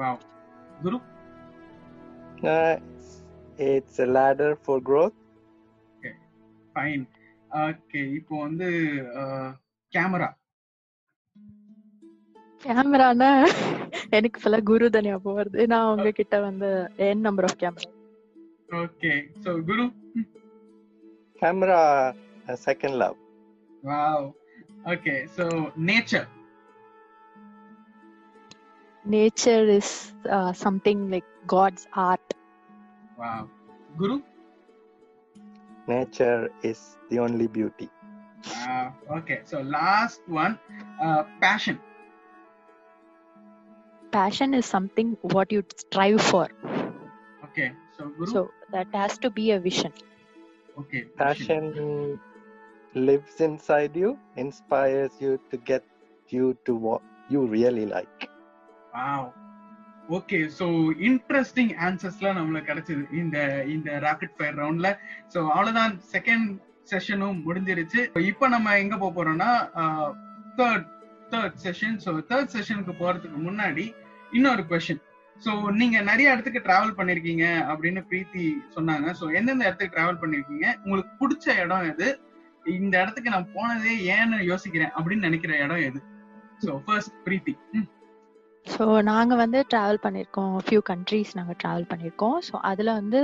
[0.02, 0.20] wow
[0.84, 0.98] Guru
[2.46, 2.72] Uh,
[3.66, 5.18] it's a ladder for growth.
[6.74, 7.04] Fine
[7.57, 8.67] Okay இப்போ வந்து
[9.93, 10.29] camera
[12.63, 13.29] கேமரானா
[14.09, 15.61] எனக்கு ஃபுல்லா குரு தான் ஞாபகம் வருது.
[15.67, 16.69] நான் உங்ககிட்ட வந்து
[17.07, 17.91] என் number of camera
[18.81, 19.85] okay so Guru?
[21.41, 21.79] Camera,
[22.47, 23.17] a second love.
[23.83, 24.25] Wow
[24.91, 25.45] okay so
[25.87, 26.27] nature
[29.05, 29.93] nature is
[30.63, 32.33] something like God's art
[33.17, 33.45] wow
[33.97, 34.15] Guru
[35.87, 37.89] nature is the only beauty.
[38.45, 40.59] Uh, okay, so last one
[41.01, 41.79] uh, passion.
[44.11, 46.47] Passion is something what you strive for.
[47.45, 48.25] Okay, so Guru?
[48.31, 49.93] So that has to be a vision.
[50.79, 51.05] Okay.
[51.17, 51.47] Passion.
[51.73, 52.19] passion
[52.93, 55.83] lives inside you, inspires you to get
[56.29, 58.29] you to what you really like.
[58.93, 59.33] Wow,
[60.15, 60.65] okay so
[61.07, 63.03] interesting ஆன்சர்ஸ்லாம் நம்மளுக்கு கிடைச்சது.
[63.21, 63.37] இந்த
[63.75, 64.89] இந்த rocket fire ரவுண்ட்ல
[65.33, 65.95] so அவ்வளவுதான்.
[66.13, 66.47] Second
[66.91, 68.01] செஷனும் முடிஞ்சிருச்சு.
[68.31, 69.49] இப்போ நம்ம எங்க போக போறோம்னா
[70.59, 70.87] third
[71.33, 73.85] third session so third செஷனுக்கு போறதுக்கு முன்னாடி
[74.37, 75.03] இன்னொரு கொஸ்டின்
[75.45, 79.07] ஸோ நீங்க நிறைய இடத்துக்கு டிராவல் பண்ணிருக்கீங்க அப்படின்னு பிரீத்தி சொன்னாங்க.
[79.19, 80.67] ஸோ எந்தெந்த இடத்துக்கு டிராவல் பண்ணிருக்கீங்க?
[80.83, 82.07] உங்களுக்கு பிடிச்ச இடம் எது?
[82.79, 85.99] இந்த இடத்துக்கு நான் போனதே ஏன்னு யோசிக்கிறேன் அப்படின்னு நினைக்கிற இடம் எது?
[86.65, 87.53] So first Preeti.
[87.77, 87.87] ம்,
[88.67, 93.19] ஸோ நாங்கள் வந்து ட்ராவல் பண்ணியிருக்கோம் ஃபியூ கண்ட்ரீஸ் நாங்கள் ட்ராவல் பண்ணியிருக்கோம் ஸோ அதில் வந்து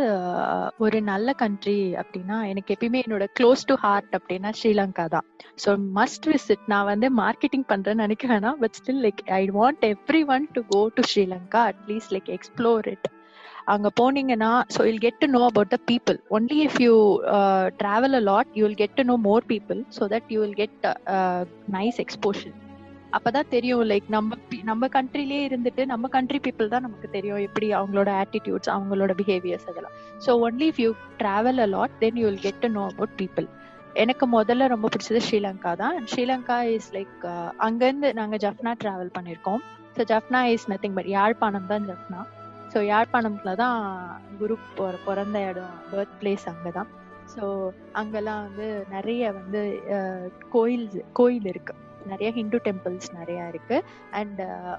[0.78, 5.26] ஒரு நல்ல கண்ட்ரி அப்படின்னா எனக்கு எப்பயுமே என்னோட க்ளோஸ் டு ஹார்ட் அப்படின்னா ஸ்ரீலங்கா தான்.
[5.64, 9.84] ஸோ மஸ்ட் விசிட் நான் வந்து மார்க்கெட்டிங் பண்ணுறேன்னு நினைக்க வேணாம் but still like I want
[10.36, 13.10] everyone to go to Sri Lanka at least like explore it
[13.74, 16.96] அங்க போனீங்கன்னா so you'll get to know about the people only if you
[17.82, 20.80] travel a lot you will get to know more people so that you will get
[21.72, 22.56] nice exposure
[23.18, 24.38] அப்பதான் தெரியும் like நம்ம
[24.70, 29.98] நம்ம கண்ட்ரிலே இருந்துட்டு நம்ம country people தான் நமக்கு தெரியும் எப்படி அவங்களோட ஆட்டிடியூட்ஸ் அவங்களோட பிஹேவியர்ஸ் அதெல்லாம்.
[30.26, 33.48] So only if you travel a lot then you will get to know about people
[34.04, 35.98] எனக்கு முதல்ல ரொம்ப பிடிச்சது ஸ்ரீலங்கா தான்.
[36.12, 39.62] ஸ்ரீலங்கா இஸ் லைக் uh, அங்கேருந்து நாங்கள் ஜஃப்னா ட்ராவல் பண்ணியிருக்கோம்.
[39.98, 42.22] So Jaffna is nothing but Yazhpanam தான் ஜஃப்னா.
[42.74, 43.78] ஸோ யாழ்ப்பாணத்தில் தான்
[44.40, 44.56] குரு
[45.08, 46.90] பிறந்த இடம் பர்த் பிளேஸ் அங்கே தான்.
[47.34, 47.44] ஸோ
[48.02, 49.62] அங்கெல்லாம் வந்து நிறைய வந்து
[49.98, 50.88] uh, கோயில்
[51.22, 51.76] கோயில் இருக்கு.
[52.12, 53.78] நிறைய ஹிந்து டெம்பிள்ஸ் நிறைய இருக்கு.
[54.20, 54.76] அண்ட் uh,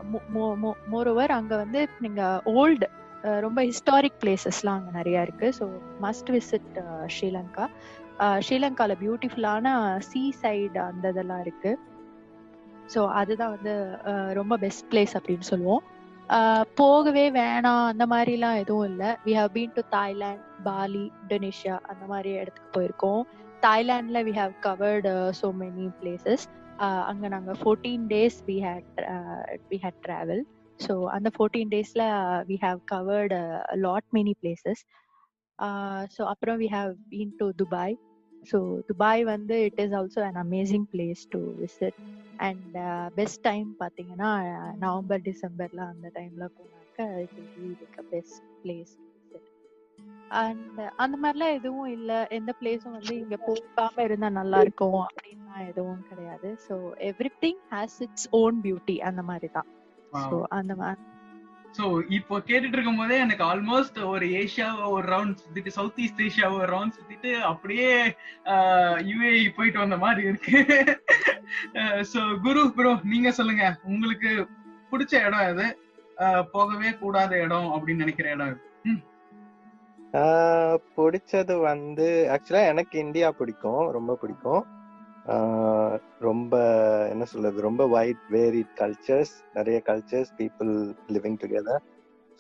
[0.93, 2.23] மோரோவர் அங்க வந்து நீங்க
[2.55, 2.87] ஓல்டு
[3.27, 5.49] uh, ரொம்ப ஹிஸ்டாரிக் பிளேசஸ்லாம் அங்கே நிறைய இருக்கு.
[5.59, 5.67] ஸோ
[6.07, 6.79] மஸ்ட் விசிட்
[7.17, 7.67] ஸ்ரீலங்கா
[8.47, 9.67] ஸ்ரீலங்கால பியூட்டிஃபுல்லான
[10.11, 11.73] சீ சைடு அந்த இதெல்லாம் இருக்கு.
[12.95, 13.75] ஸோ அதுதான் வந்து
[14.13, 15.85] uh, ரொம்ப பெஸ்ட் பிளேஸ் அப்படின்னு சொல்லுவோம்.
[16.75, 19.11] போகவே வேணாம் அந்த மாதிரிலாம் எதுவும் இல்லை.
[19.25, 23.23] We have been to Thailand Bali Indonesia அந்த மாதிரி இடத்துக்கு போயிருக்கோம்.
[23.65, 26.45] தாய்லாண்டில் we have covered so many places
[27.09, 29.01] அங்கே நாங்கள் fourteen days we had
[29.71, 30.43] we had travel
[30.81, 32.07] so அந்த ஃபோர்டீன் டேஸில்
[32.49, 33.39] we have covered
[33.77, 34.83] lot many places
[36.17, 37.97] so அப்புறம் we have been to Dubai
[38.45, 41.99] so Dubai வந்து it is also an amazing place to visit
[42.39, 42.75] and
[43.15, 44.31] best time பார்த்தீங்கன்னா
[44.79, 48.95] November டிசம்பர்ல அந்த டைம்ல போனாக்க it will be like a best place
[50.43, 52.13] and அந்த மாதிரிலாம் எதுவும் இல்ல.
[52.31, 56.51] எந்த பிளேஸும் வந்து இங்க போகாம இருந்தா நல்லா இருக்கும் அப்படின்லாம் எதுவும் கிடையாது.
[56.67, 56.77] So
[57.45, 59.69] everything has its own beauty அந்த மாதிரி தான்
[60.25, 61.03] ஸோ அந்த மாதிரி
[61.77, 66.57] சோ இப்போ கேட்டுட்டு இருக்கும் போதே எனக்கு ஆல்மோஸ்ட் ஒரு ஏஷியாவை ஒரு ரவுண்ட் சுத்திட்டு சவுத் ஈஸ்ட் ஏஷியாவை
[66.61, 67.89] ஒரு ரவுண்ட் சுத்திட்டு அப்படியே
[69.09, 70.53] யுஏஇ போயிட்டு வந்த மாதிரி இருக்கு.
[72.13, 73.65] சோ குரு ப்ரோ நீங்க சொல்லுங்க.
[73.85, 74.31] உங்களுக்கு
[74.93, 75.67] பிடிச்ச இடம் எது?
[76.55, 78.61] போகவே கூடாத இடம் அப்படின்னு நினைக்கிற இடம் எது?
[80.97, 84.63] பிடிச்சது வந்து ஆக்சுவலா எனக்கு இந்தியா பிடிக்கும் ரொம்ப பிடிக்கும்.
[86.19, 86.55] ரொம்ப
[87.13, 90.73] என்ன சொல்றது ரொம்ப வைட் வேரிட் கல்ச்சர்ஸ் நிறைய cultures people
[91.15, 91.83] living together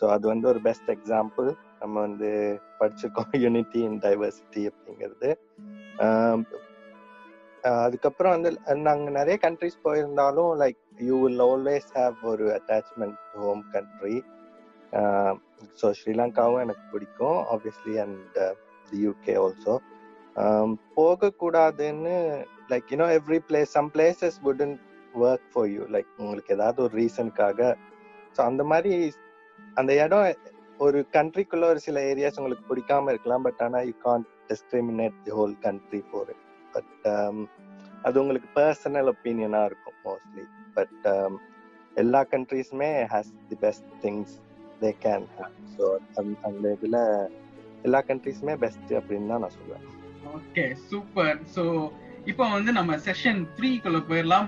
[0.00, 1.48] so அது வந்து ஒரு பெஸ்ட் எக்ஸாம்பிள்
[1.80, 2.30] நம்ம வந்து
[2.80, 5.30] படிச்சிருக்கோம் யூனிட்டி இன் டைவர்சிட்டி அப்படிங்கிறது.
[7.84, 8.50] அதுக்கப்புறம் வந்து
[8.88, 14.16] நாங்கள் நிறைய கண்ட்ரிஸ் போயிருந்தாலும் like you will always have ஒரு அட்டாச்மெண்ட் ஹோம் கண்ட்ரி
[15.80, 18.38] ஸோ ஸ்ரீலங்காவும் எனக்கு பிடிக்கும் obviously and
[18.88, 19.74] the UK also
[20.96, 22.16] போகக்கூடாதுன்னு
[22.70, 24.74] like you know every place some places wouldn't
[25.22, 27.70] work for you like உங்களுக்கு ஏதாவது ஒரு ரீசனுக்காக
[28.36, 28.94] ஸோ அந்த மாதிரி
[29.76, 30.26] அந்த இடம்
[30.80, 35.54] ஒரு கண்ட்ரிக்குள்ள ஒரு சில ஏரியாஸ் உங்களுக்கு பிடிக்காம இருக்கலாம் பட் ஆனால் you can discriminate the whole
[35.66, 37.06] country for it but
[38.04, 41.34] அது உங்களுக்கு பர்சனல் ஒப்பீனியனாக இருக்கும் மோஸ்ட்லி பட் um,
[41.96, 44.32] எல்லா கண்ட்ரீஸுமே has the best things
[44.84, 45.26] they can
[45.74, 45.84] so
[46.48, 47.00] அந்த இதில்
[47.84, 49.86] எல்லா கண்ட்ரீஸுமே பெஸ்ட் அப்படின்னு தான் நான் சொல்லுவேன்
[50.34, 51.64] ஓகே சூப்பர் சோ
[52.26, 54.46] இப்போ வந்து நம்ம செஷன் த்ரீக்குள்ள போயிடலாம்.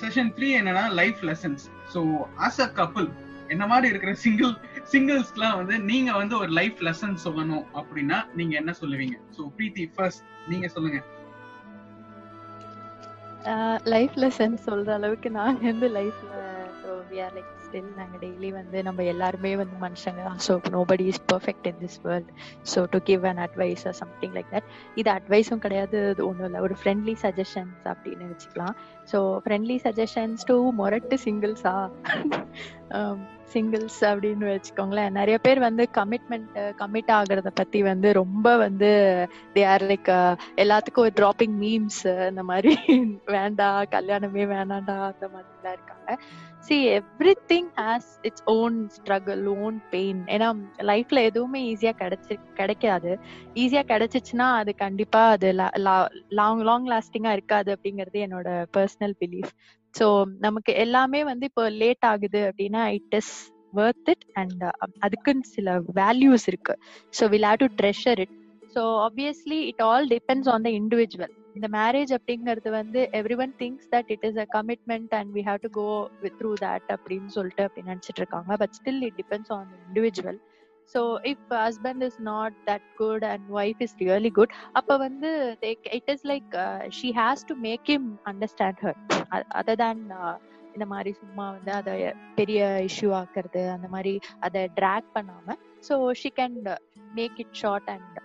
[0.00, 1.64] செஷன் த்ரீ என்னன்னா life lessons
[1.94, 2.00] so
[2.46, 3.08] as a couple
[3.50, 4.52] என்ன மாதிரி இருக்கிற சிங்கிள்
[4.92, 9.16] சிங்கிள்ஸ்க்குலாம் வந்து நீங்க வந்து ஒரு லைஃப் லெசன் சொல்லணும் அப்படின்னா நீங்க என்ன சொல்லுவீங்க?
[9.36, 11.00] ஸோ பிரீத்தி ஃபர்ஸ்ட் நீங்க சொல்லுங்க.
[13.94, 16.32] லைஃப் லெசன் சொல்ற அளவுக்கு நான் வந்து லைஃப்ல
[16.80, 20.04] so we are like still நாங்கள் டெய்லி வந்து நம்ம எல்லாருமே வந்து மனுஷங்க
[20.46, 22.30] so nobody is perfect in this world
[22.72, 26.62] so to give an advice something like that இது அட்வைஸும் கிடையாது இது ஒன்றும் இல்லை.
[26.66, 28.76] ஒரு ஃப்ரெண்ட்லி சஜஷன்ஸ் அப்படின்னு வச்சுக்கலாம்.
[29.12, 31.74] ஸோ ஃப்ரெண்ட்லி சஜஷன்ஸ் டு மொரட்டு சிங்கிள்ஸா
[33.52, 35.10] சிங்கிள்ஸ் அப்படின்னு வச்சுக்கோங்களேன்.
[35.10, 38.90] நிறைய பேர் வந்து கமிட்மெண்ட் கமிட் ஆகுறத பத்தி வந்து ரொம்ப வந்து
[39.54, 40.10] தே ஆர் லைக்
[40.56, 42.72] எல்லாத்துக்கும் ஒரு டிராப்பிங் மீம்ஸ் இந்த மாதிரி
[43.36, 46.18] வேண்டாம் கல்யாணமே வேணாண்டா அந்த மாதிரிலாம் இருக்காங்க.
[46.58, 46.76] See
[47.48, 53.12] everything has its own struggle own pain ஏன்னா லைஃப்ல எதுவுமே ஈஸியா கிடைச்சி கிடைக்காது.
[53.54, 59.52] ஈஸியா கிடைச்சிச்சுன்னா அது கண்டிப்பா அது லாங் லாங் லாஸ்டிங்கா இருக்காது அப்படிங்கிறது என்னோட பர்சனல் பிலீஃப்
[59.98, 60.06] ஸோ
[60.46, 63.32] நமக்கு எல்லாமே வந்து இப்போ லேட் ஆகுது அப்படின்னா it is
[63.80, 64.62] worth it and
[65.06, 66.74] அதுக்குன்னு சில வேல்யூஸ் இருக்கு.
[67.14, 68.34] So will have to treasure it
[68.76, 73.86] so obviously it all depends on the individual இந்த மேரேஜ் அப்படிங்கிறது வந்து every one things
[73.94, 75.86] that it is a commitment and we have to go
[76.24, 78.50] with through that அப்படின்னு சொல்லிட்டு அப்படி நினச்சிட்டு இருக்காங்க.
[78.62, 80.40] But still it depends on individual
[80.94, 85.30] so if husband is not that good and wife is really good அப்போ வந்து
[85.92, 86.52] it is like
[86.98, 88.98] she has to make him understand her
[89.54, 90.04] other then
[90.74, 91.92] இந்த மாதிரி சும்மா வந்து அதை
[92.34, 95.56] பெரிய இஷ்யூ ஆக்குறது அந்த மாதிரி அதை ட்ராக் பண்ணாம
[95.88, 96.56] so she can
[97.14, 98.18] make it short and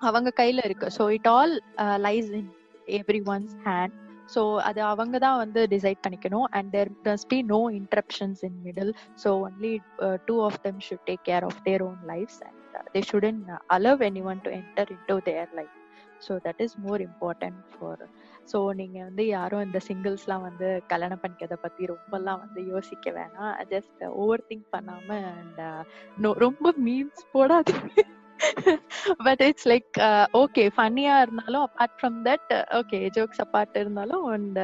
[0.00, 0.88] அவங்க கையில இருக்கு.
[0.98, 1.54] So it all
[1.98, 2.50] lies in
[2.98, 3.96] every one's hand
[4.34, 6.46] so அது அவங்க தான் வந்து டிசைட் பண்ணிக்கணும்.
[6.56, 8.92] And there must be no interruptions in middle
[9.24, 9.72] so only
[10.28, 12.56] two of them should take care of their own lifes and
[12.94, 13.40] they shouldn't
[13.76, 15.74] allow any one to enter in to their life
[16.26, 18.02] so that is more important for
[18.52, 23.52] so நீங்கள் வந்து யாரும் இந்த சிங்கிள்ஸ்லாம் வந்து கல்யாணம் பண்ணிக்கிறத பத்தி ரொம்பலாம் வந்து யோசிக்க வேணாம்.
[23.72, 25.60] ஜஸ்ட் ஓவர் திங்க் பண்ணாமல் அண்ட்
[26.44, 28.04] ரொம்ப மீன்ஸ் போடாதீங்க.
[29.26, 29.98] பட் இட்ஸ் லைக்
[30.42, 34.58] ஓகே ஃபன்னியா இருந்தாலும் apart from that okay jokes apart இருந்தாலும் அண்ட்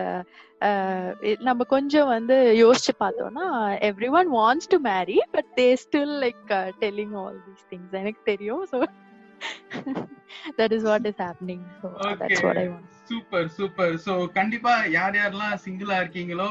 [1.41, 3.47] நம்ம கொஞ்சம் வந்து யோசிச்சு பார்த்தோம்னா
[3.91, 6.45] every one wants to marry but they still like
[6.81, 8.81] telling all these things எனக்கு தெரியும் so
[10.61, 11.89] that is what is happening so
[12.23, 16.51] that's what I want super super so கண்டிப்பா யார் யாரெல்லாம் சிங்கிளா இருக்கீங்களோ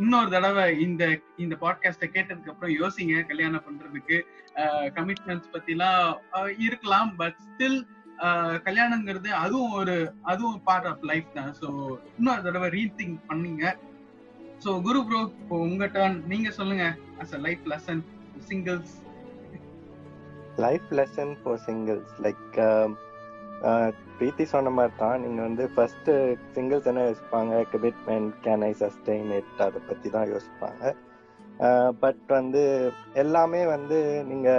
[0.00, 1.04] இன்னொரு தடவை இந்த
[1.44, 4.16] இந்த பாட்காஸ்ட கேட்டதுக்கு அப்புறம் யோசிங்க கல்யாணம் பண்றதுக்கு.
[4.98, 6.02] கமிட்மெண்ட்ஸ் பத்திலாம்
[6.66, 7.78] இருக்கலாம் பட் ஸ்டில்
[8.66, 11.52] கல்யாணங்கிறது அதுவும் ஒரு அதுவும் பார்ட் ஆஃப் லைஃப் தான்.
[11.60, 11.66] ஸோ
[12.18, 13.64] இன்னொரு தடவை ரீதிங் பண்ணீங்க.
[14.64, 16.84] ஸோ குரு ப்ரோ இப்போ உங்க டர்ன் நீங்க சொல்லுங்க
[17.22, 18.02] as a life lesson
[18.48, 18.94] singles
[20.64, 22.56] life lesson for singles like
[24.18, 26.10] Preethi சொன்ன மாதிரி தான் நீங்க வந்து ஃபர்ஸ்ட்
[26.54, 27.54] சிங்கிள்ஸ் என்ன யோசிப்பாங்க?
[27.72, 30.94] Commitment can I sustain it அதை பத்தி தான் யோசிப்பாங்க.
[32.02, 32.62] பட் வந்து
[33.22, 33.98] எல்லாமே வந்து
[34.30, 34.50] நீங்க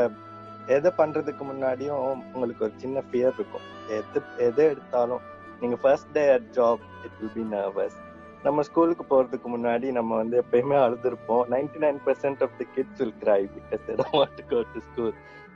[0.75, 3.67] எதை பண்றதுக்கு முன்னாடியும் உங்களுக்கு ஒரு சின்ன ஃபியர் இருக்கும்.
[3.97, 5.23] எது எதை எடுத்தாலும்
[5.61, 7.97] நீங்க first day at job it will be nervous
[8.45, 11.45] நம்ம ஸ்கூலுக்கு போறதுக்கு முன்னாடி நம்ம வந்து எப்பயுமே அழுதுருப்போம்.
[11.53, 14.59] Ninety nine percent of the kids will cry because they don't want to go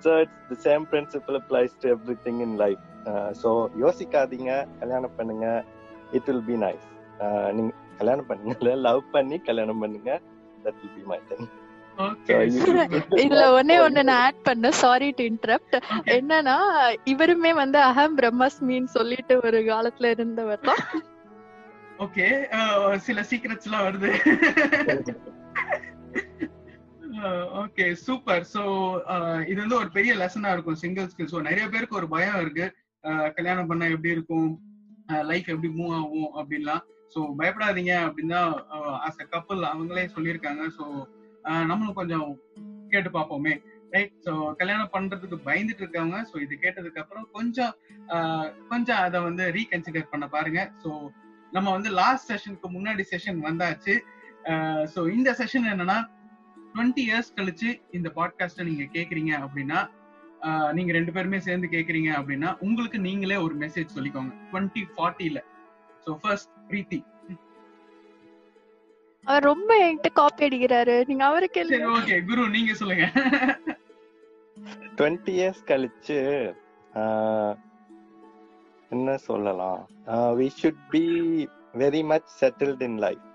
[0.04, 2.84] school so it's the same principle applies to everything in life.
[3.42, 3.50] So
[3.84, 5.64] யோசிக்காதீங்க கல்யாணம் பண்ணுங்க.
[6.12, 6.88] இட் வில் பி நைஸ்
[7.52, 10.12] நீங்க கல்யாணம் பண்ணுங்க லவ் பண்ணி கல்யாணம் பண்ணுங்க.
[10.66, 11.48] That will be my thing
[13.22, 15.76] இதுல ஒன்னே ஒண்ணு நான் ஆட் பண்ண சாரி டு இன்டரப்ட்
[16.18, 16.58] என்னன்னா
[17.14, 20.84] இவருமே வந்து அகம் பிரம்மஸ்மின்னு சொல்லிட்டு ஒரு காலத்துல இருந்தவர் தான்.
[22.00, 22.28] ஓகே
[22.98, 24.12] சில சீக்ரெட்ஸ் எல்லாம் வருது.
[27.62, 28.62] ஓகே சூப்பர் சோ
[29.52, 32.66] இது வந்து ஒரு பெரிய லெசனா இருக்கும் சிங்கிள்ஸ்க்கு ஸோ நிறைய பேருக்கு ஒரு பயம் இருக்கு.
[33.38, 34.50] கல்யாணம் பண்ணா எப்படி இருக்கும்?
[35.32, 36.84] லைஃப் எப்படி மூவ் ஆகும் அப்படின்லாம்.
[37.14, 38.54] ஸோ பயப்படாதீங்க அப்படின்னு தான்
[39.08, 40.64] ஆஸ் அ கப்பல் அவங்களே சொல்லியிருக்காங்க.
[40.78, 40.86] ஸோ
[41.72, 42.28] நம்மளும் கொஞ்சம்
[42.94, 43.54] கேட்டு பார்ப்போமே.
[43.96, 47.74] ரைட் ஸோ கல்யாணம் பண்றதுக்கு பயந்துட்டு இருக்காங்க ஸோ இது கேட்டதுக்கு அப்புறம் கொஞ்சம்
[48.72, 50.62] கொஞ்சம் அதை வந்து ரீகன்சிடர் பண்ண பாருங்க.
[50.84, 50.92] ஸோ
[51.58, 53.96] நம்ம வந்து லாஸ்ட் செஷனுக்கு முன்னாடி செஷன் வந்தாச்சு.
[54.94, 56.00] ஸோ இந்த செஷன் என்னன்னா
[56.74, 59.80] டுவெண்ட்டி இயர்ஸ் கழிச்சு இந்த பாட்காஸ்ட நீங்க கேக்குறீங்க அப்படின்னா
[60.74, 64.32] நீங்க ரெண்டு பேருமே சேர்ந்து கேக்குறீங்க அப்படின்னா உங்களுக்கு நீங்களே ஒரு மெசேஜ் சொல்லிக்கோங்க.
[64.52, 65.40] டுவெண்ட்டி ஃபார்ட்டில
[66.06, 67.00] ஸோ ஃபர்ஸ்ட் பிரீத்தி
[69.28, 70.94] அவர் ரொம்ப என்கிட்ட காப்பி அடிக்கிறாரு.
[71.08, 73.06] நீங்க அவருக்கு சரி ஓகே குரு நீங்க சொல்லுங்க.
[74.98, 76.18] டுவெண்ட்டி இயர்ஸ் கழிச்சு
[78.92, 79.82] என்ன சொல்லலாம்?
[80.40, 81.04] We should be
[81.74, 83.28] very much settled in life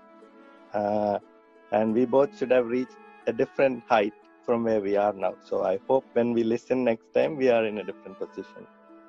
[1.71, 4.13] and we both should have reach a different height
[4.45, 5.35] from where we are now.
[5.41, 8.65] So I hope when we listen next time, we are in a different position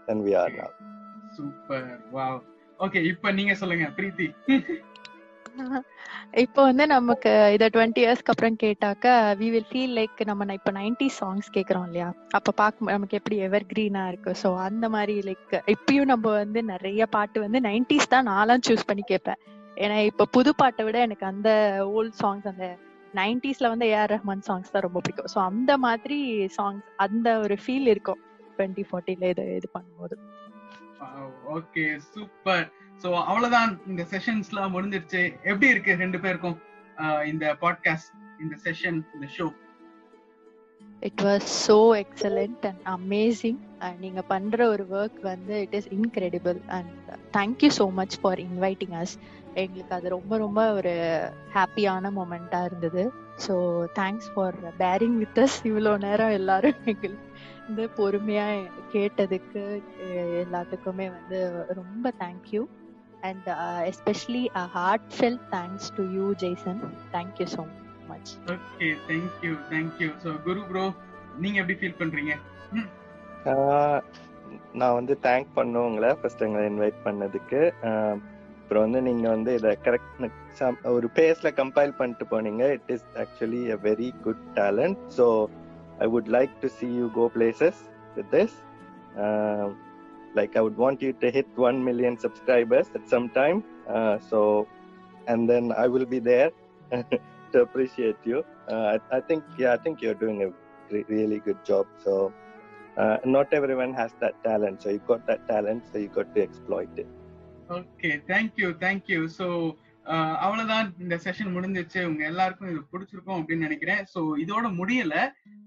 [0.09, 0.71] than we are now.
[1.33, 1.81] Super.
[2.13, 2.35] Wow.
[2.81, 4.29] Okay, இப்ப நீங்க சொல்லுங்க பிரீத்தி
[6.43, 9.07] இப்போ வந்து நமக்கு இத twenty இயர்ஸ்க்கு அப்புறம் கேட்டாக்க
[9.41, 13.67] வி வில் ஃபீல் லைக் நம்ம இப்ப நைன்டி சாங்ஸ் கேக்குறோம் இல்லையா அப்ப பாக்க நமக்கு எப்படி எவர்
[13.73, 18.67] கிரீனா இருக்கு ஸோ அந்த மாதிரி லைக் இப்பயும் நம்ம வந்து நிறைய பாட்டு வந்து நைன்டிஸ் தான் நான்லாம்
[18.69, 19.41] சூஸ் பண்ணி கேட்பேன்
[19.85, 21.51] ஏன்னா இப்ப புது பாட்டை விட எனக்கு அந்த
[21.97, 22.67] ஓல்ட் சாங்ஸ் அந்த
[23.21, 25.31] நைன்டிஸ்ல வந்து ஏஆர் ரஹ்மான் சாங்ஸ் தான் ரொம்ப பிடிக்கும்.
[25.35, 26.19] ஸோ அந்த மாதிரி
[26.59, 28.21] சாங்ஸ் அந்த ஒரு ஃபீல் இருக்கும்.
[28.53, 30.17] டுவெண்ட்டி ஃபார்ட்டில இது இது பண்ணும்போது.
[31.57, 32.67] ஓகே சூப்பர்
[33.03, 35.23] சோ அவ்வளவுதான் இந்த செஷன்ஸ்லாம் முடிஞ்சிருச்சு.
[35.51, 36.59] எப்படி இருக்கு ரெண்டு பேருக்கும்
[37.33, 38.13] இந்த பாட்காஸ்ட்
[38.45, 39.47] இந்த செஷன் இந்த show
[41.09, 46.59] it was so excellent and amazing and நீங்க பண்ற ஒரு ஒர்க் வந்து it is incredible
[46.77, 46.95] and
[47.37, 49.15] thank you so much for inviting us
[49.61, 50.93] எங்களுக்கு அது ரொம்ப ரொம்ப ஒரு
[51.55, 53.03] ஹாப்பியான மூமெண்டா இருந்தது.
[53.45, 53.55] So
[53.99, 57.27] thanks for bearing with us இவ்வளோ நேரம் எல்லாரும் எங்களுக்கு
[57.67, 58.47] வந்து பொறுமையா
[58.93, 59.63] கேட்டதுக்கு
[60.43, 61.39] எல்லாத்துக்குமே வந்து
[61.81, 62.63] ரொம்ப thank you
[63.23, 63.49] and
[63.91, 64.65] especially a
[65.17, 66.81] heartfelt thanks to you Jason
[67.13, 67.65] thank you so
[68.09, 70.87] much okay thank you thank you so Guru bro
[71.37, 72.33] நீங்க எப்படி ஃபீல் பண்றீங்க?
[74.75, 77.61] நான் வந்து தேங்க் பண்ண உங்களை ஃபர்ஸ்ட் எங்களை இன்வைட் பண்ணதுக்கு
[78.69, 83.79] அப்புறம் வந்து நீங்க வந்து இதை கரெக்ட் ஒரு பேஸ்ல கம்பைல் பண்ணிட்டு போனீங்க it is actually a
[83.87, 85.27] very good talent so
[86.05, 87.81] I would like to see you go places
[88.17, 88.57] with this
[90.39, 93.59] like i would want you to hit 1 million subscribers at some time
[93.97, 94.41] uh, so
[95.33, 96.51] and then i will be there
[97.53, 98.45] to appreciate you.
[98.69, 100.51] Uh, I, I think, yeah, I think you're doing a
[100.91, 101.87] re- really good job.
[102.05, 102.33] So,
[102.97, 104.83] uh, not everyone has that talent.
[104.83, 107.09] So, you got that talent, so you got to exploit it.
[107.77, 109.47] Okay thank you thank you so
[110.45, 112.01] அவ்வளவுதான் இந்த session முடிஞ்சிச்சு.
[112.11, 114.01] உங்க எல்லாருக்கும் இது பிடிச்சிருக்கும் அப்படின்னு நினைக்கிறேன்.
[114.13, 115.15] So இதோட முடியல.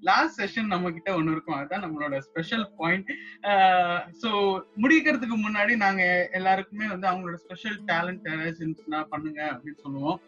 [0.10, 1.58] லாஸ்ட் செஷன் நம்ம கிட்ட ஒண்ணு இருக்கும்.
[1.58, 3.12] அதுதான் நம்மளோட ஸ்பெஷல் பாயிண்ட்
[4.22, 4.30] ஸோ
[4.84, 6.04] முடிக்கிறதுக்கு முன்னாடி நாங்க
[6.40, 10.20] எல்லாருக்குமே வந்து அவங்களோட ஸ்பெஷல் டேலண்ட் இருந்துச்சுன்னா பண்ணுங்க அப்படின்னு சொல்லுவோம்.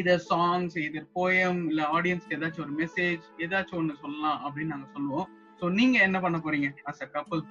[0.00, 5.28] இதர் சாங்ஸ் இதர் போயம் இல்ல ஆடியன்ஸ்க்கு ஏதாச்சும் ஒரு மெசேஜ் ஏதாச்சும் ஒண்ணு சொல்லலாம் அப்படின்னு நாங்க சொல்லுவோம்.
[5.60, 7.44] ஸோ நீங்க என்ன பண்ண போறீங்க அஸ் அ கப்பல்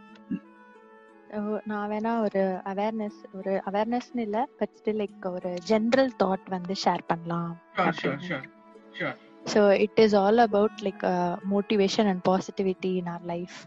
[1.65, 7.03] நான் வேணா ஒரு அவேர்னஸ் ஒரு அவேர்னஸ்னு இல்ல பட் ஸ்டில் லைக் ஒரு ஜென்ரல் தாட் வந்து ஷேர்
[7.07, 7.51] பண்ணலாம்
[9.45, 11.03] so it is all about like
[11.51, 13.59] motivation and positivity in our life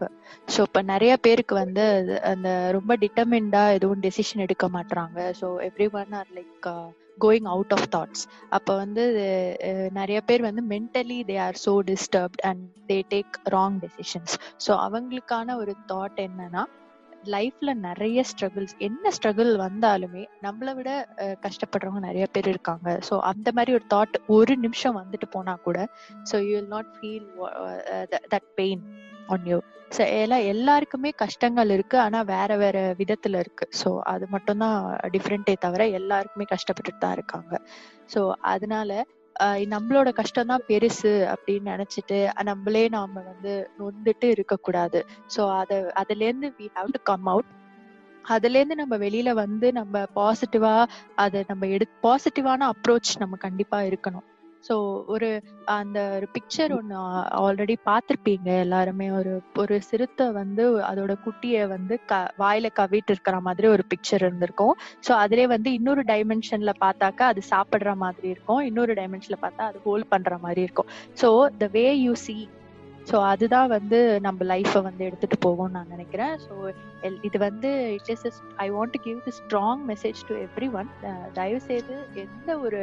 [0.47, 1.85] so இப்போ நிறைய பேருக்கு வந்து
[2.31, 5.17] அந்த ரொம்ப டிட்டர்மிண்டா எதுவும் டெசிஷன் எடுக்க மாட்றாங்க.
[5.41, 6.67] So every one are like
[7.17, 9.03] going out of thoughts அப்போ வந்து
[9.91, 14.33] நிறைய பேர் வந்து mentally they are so disturbed and they take wrong decisions
[14.65, 16.63] so அவங்களுக்கான ஒரு தாட் என்னன்னா
[17.33, 20.89] லைஃப்ல நிறைய ஸ்ட்ரகிள்ஸ் என்ன ஸ்ட்ரகிள் வந்தாலுமே நம்மளை விட
[21.45, 22.87] கஷ்டப்படுறவங்க நிறைய பேர் இருக்காங்க.
[23.07, 25.79] ஸோ அந்த மாதிரி ஒரு தாட் ஒரு நிமிஷம் வந்துட்டு போனா கூட
[26.31, 27.27] so you will not feel
[28.33, 28.83] that pain
[29.33, 29.59] on you
[29.95, 33.65] so எல்லாம் எல்லாருக்குமே கஷ்டங்கள் இருக்கு ஆனா வேற வேற விதத்துல இருக்கு.
[33.81, 34.77] ஸோ அது மட்டும்தான்
[35.15, 37.53] டிஃப்ரெண்டே தவிர எல்லாருக்குமே கஷ்டப்பட்டுட்டு தான் இருக்காங்க.
[38.13, 38.21] ஸோ
[38.53, 38.89] அதனால
[39.69, 44.99] நம்மளோட கஷ்டம் தான் பெருசு அப்படின்னு நினைச்சிட்டு நம்மளே நாம வந்து நொந்துட்டு இருக்கக்கூடாது.
[45.35, 47.51] ஸோ அத அதுல இருந்து we have to come out
[48.25, 50.75] அதுல இருந்து நம்ம வெளியில வந்து நம்ம பாசிட்டிவா
[51.15, 54.25] அதை நம்ம எடு பாசிட்டிவான அப்ரோச் நம்ம கண்டிப்பா இருக்கணும்.
[54.65, 54.75] ஸோ
[55.13, 55.29] ஒரு
[55.75, 56.95] அந்த ஒரு பிக்சர் ஒன்று
[57.41, 59.07] ஆல்ரெடி பார்த்துருப்பீங்க எல்லாருமே.
[59.11, 64.75] ஒரு ஒரு சிறுத்தை வந்து அதோட குட்டியை வந்து க வாயில கவிட்டு இருக்கிற மாதிரி ஒரு பிக்சர் இருந்திருக்கும்.
[65.07, 68.61] ஸோ அதிலே வந்து இன்னொரு டைமென்ஷன்ல பார்த்தாக்கா அது சாப்பிட்ற மாதிரி இருக்கும்.
[68.69, 70.91] இன்னொரு டைமென்ஷன்ல பார்த்தா அது ஹோல்ட் பண்ற மாதிரி இருக்கும்.
[71.21, 72.37] So the way you see
[73.09, 76.33] so அதுதான் வந்து நம்ம லைஃப்பை வந்து எடுத்துட்டு போகும்னு நான் நினைக்கிறேன்.
[76.45, 76.53] ஸோ
[77.21, 80.89] இது வந்து it is I want to give the strong message to every one
[81.33, 82.81] தயவு செய்து எந்த ஒரு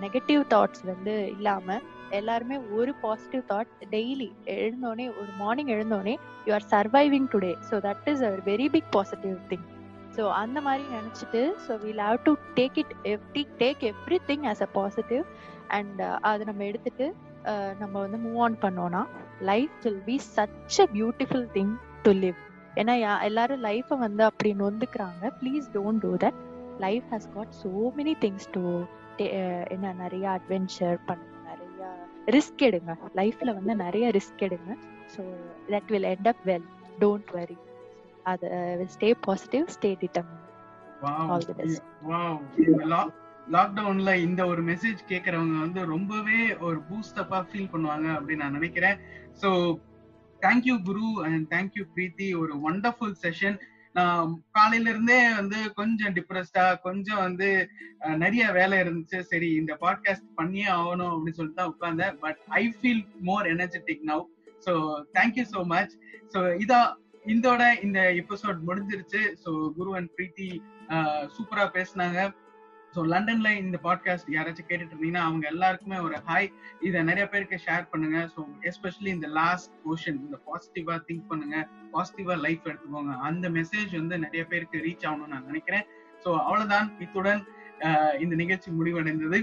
[0.00, 1.76] நெகட்டிவ் தாட்ஸ் வந்து இல்லாம
[2.12, 6.14] எல்லாருமே ஒரு பாசிட்டிவ் தாட் டெய்லி எழுந்தோடனே ஒரு morning எழுந்தோடனே
[6.46, 9.64] you are surviving today so that is a very big positive thing
[10.16, 14.62] so அந்த மாதிரி நினச்சிட்டு so we'll have to take it every take every thing as
[14.62, 15.24] a positive
[15.70, 17.06] and அதை நம்ம எடுத்துட்டு
[17.78, 19.02] நம்ம வந்து மூவ் ஆன் பண்ணோம்னா
[19.44, 21.72] life will be such a beautiful thing
[22.02, 22.38] to live
[22.76, 25.24] ஏன்னா யா- எல்லாரும் லைஃப்பை வந்து அப்படி நொந்துக்கிறாங்க.
[25.40, 26.38] Please don't do that
[26.78, 28.62] life has got so many things to
[29.74, 31.90] என்ன நிறைய அட்வென்ச்சர் பண்ணுங்க நிறைய
[32.36, 32.92] ரிஸ்க் எடுங்க.
[33.20, 34.72] லைஃப்ல வந்து நிறைய ரிஸ்க் எடுங்க.
[35.14, 35.22] So
[35.72, 36.68] that will end up well
[37.02, 37.58] don't worry
[38.32, 38.48] அது
[38.94, 40.42] stay positive stay determined.
[42.06, 43.12] Wow
[43.54, 48.96] லாக்டவுன்ல இந்த ஒரு மெசேஜ் கேக்குறவங்க வந்து ரொம்பவே ஒரு பூஸ்ட் அப்பா ஃபீல் பண்ணுவாங்க அப்படின்னு நான் நினைக்கிறேன்.
[49.42, 49.48] So
[50.42, 53.58] thank you Guru and thank you Preethi ஒரு ஒண்டர்ஃபுல் செஷன்
[53.94, 57.48] நான் காலையில இருந்தே வந்து கொஞ்சம் டிப்ரெஸ்டா கொஞ்சம் வந்து
[58.22, 59.18] நிறைய வேலை இருந்துச்சு.
[59.32, 62.16] சரி இந்த பாட்காஸ்ட் பண்ணியே ஆகணும் அப்படின்னு சொல்லிட்டு தான் உட்கார்ந்தேன்.
[62.24, 64.24] But I feel more energetic now
[64.66, 64.74] so
[65.18, 65.94] thank you so much
[66.34, 66.80] so இதா
[67.34, 69.22] இதோட இந்த எபிசோட் முடிஞ்சிருச்சு.
[69.44, 70.48] ஸோ குரு அண்ட் பிரீத்தி
[71.36, 72.18] சூப்பரா பேசினாங்க.
[72.94, 76.48] ஸோ லண்டன்ல இந்த பாட்காஸ்ட் யாராச்சும் கேட்டுட்டு இருந்தீங்கன்னா அவங்க எல்லாருக்குமே ஒரு ஹாய்
[76.80, 78.18] இதை நிறைய பேருக்கு ஷேர் பண்ணுங்க.
[78.34, 81.56] ஸோ எஸ்பெஷலி இந்த லாஸ்ட் போர்ஷன் இந்த பாசிட்டிவா திங்க் பண்ணுங்க.
[81.92, 83.14] பாசிட்டிவா லைஃப் எடுத்துக்கோங்க.
[83.22, 85.86] அந்த மெசேஜ் வந்து நிறைய பேருக்கு ரீச் ஆகணும்னு நான் நினைக்கிறேன்.
[86.24, 86.88] ஸோ அவ்வளவுதான்.
[86.98, 87.42] இத்துடன்
[87.80, 89.38] ஆஹ், இந்த நிகழ்ச்சி முடிவடைந்தது.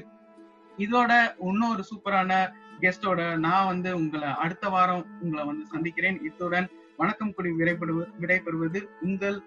[0.78, 1.12] இதோட
[1.46, 2.34] இன்னொரு சூப்பரான
[2.80, 6.20] கெஸ்டோட நான் வந்து உங்களை அடுத்த வாரம் உங்களை வந்து சந்திக்கிறேன்.
[6.24, 9.38] இத்துடன் வணக்கம் கூடி விடைபெறுவது விடைபெறுவது உங்கள்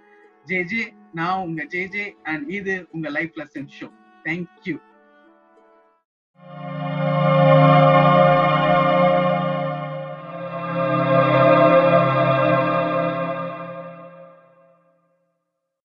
[0.45, 0.82] ஜே ஜே
[1.12, 3.88] நான் உங்க ஜே ஜே அண்ட் இது உங்க லைஃப் லெசன் ஷோ
[4.24, 4.76] தேங்க்யூ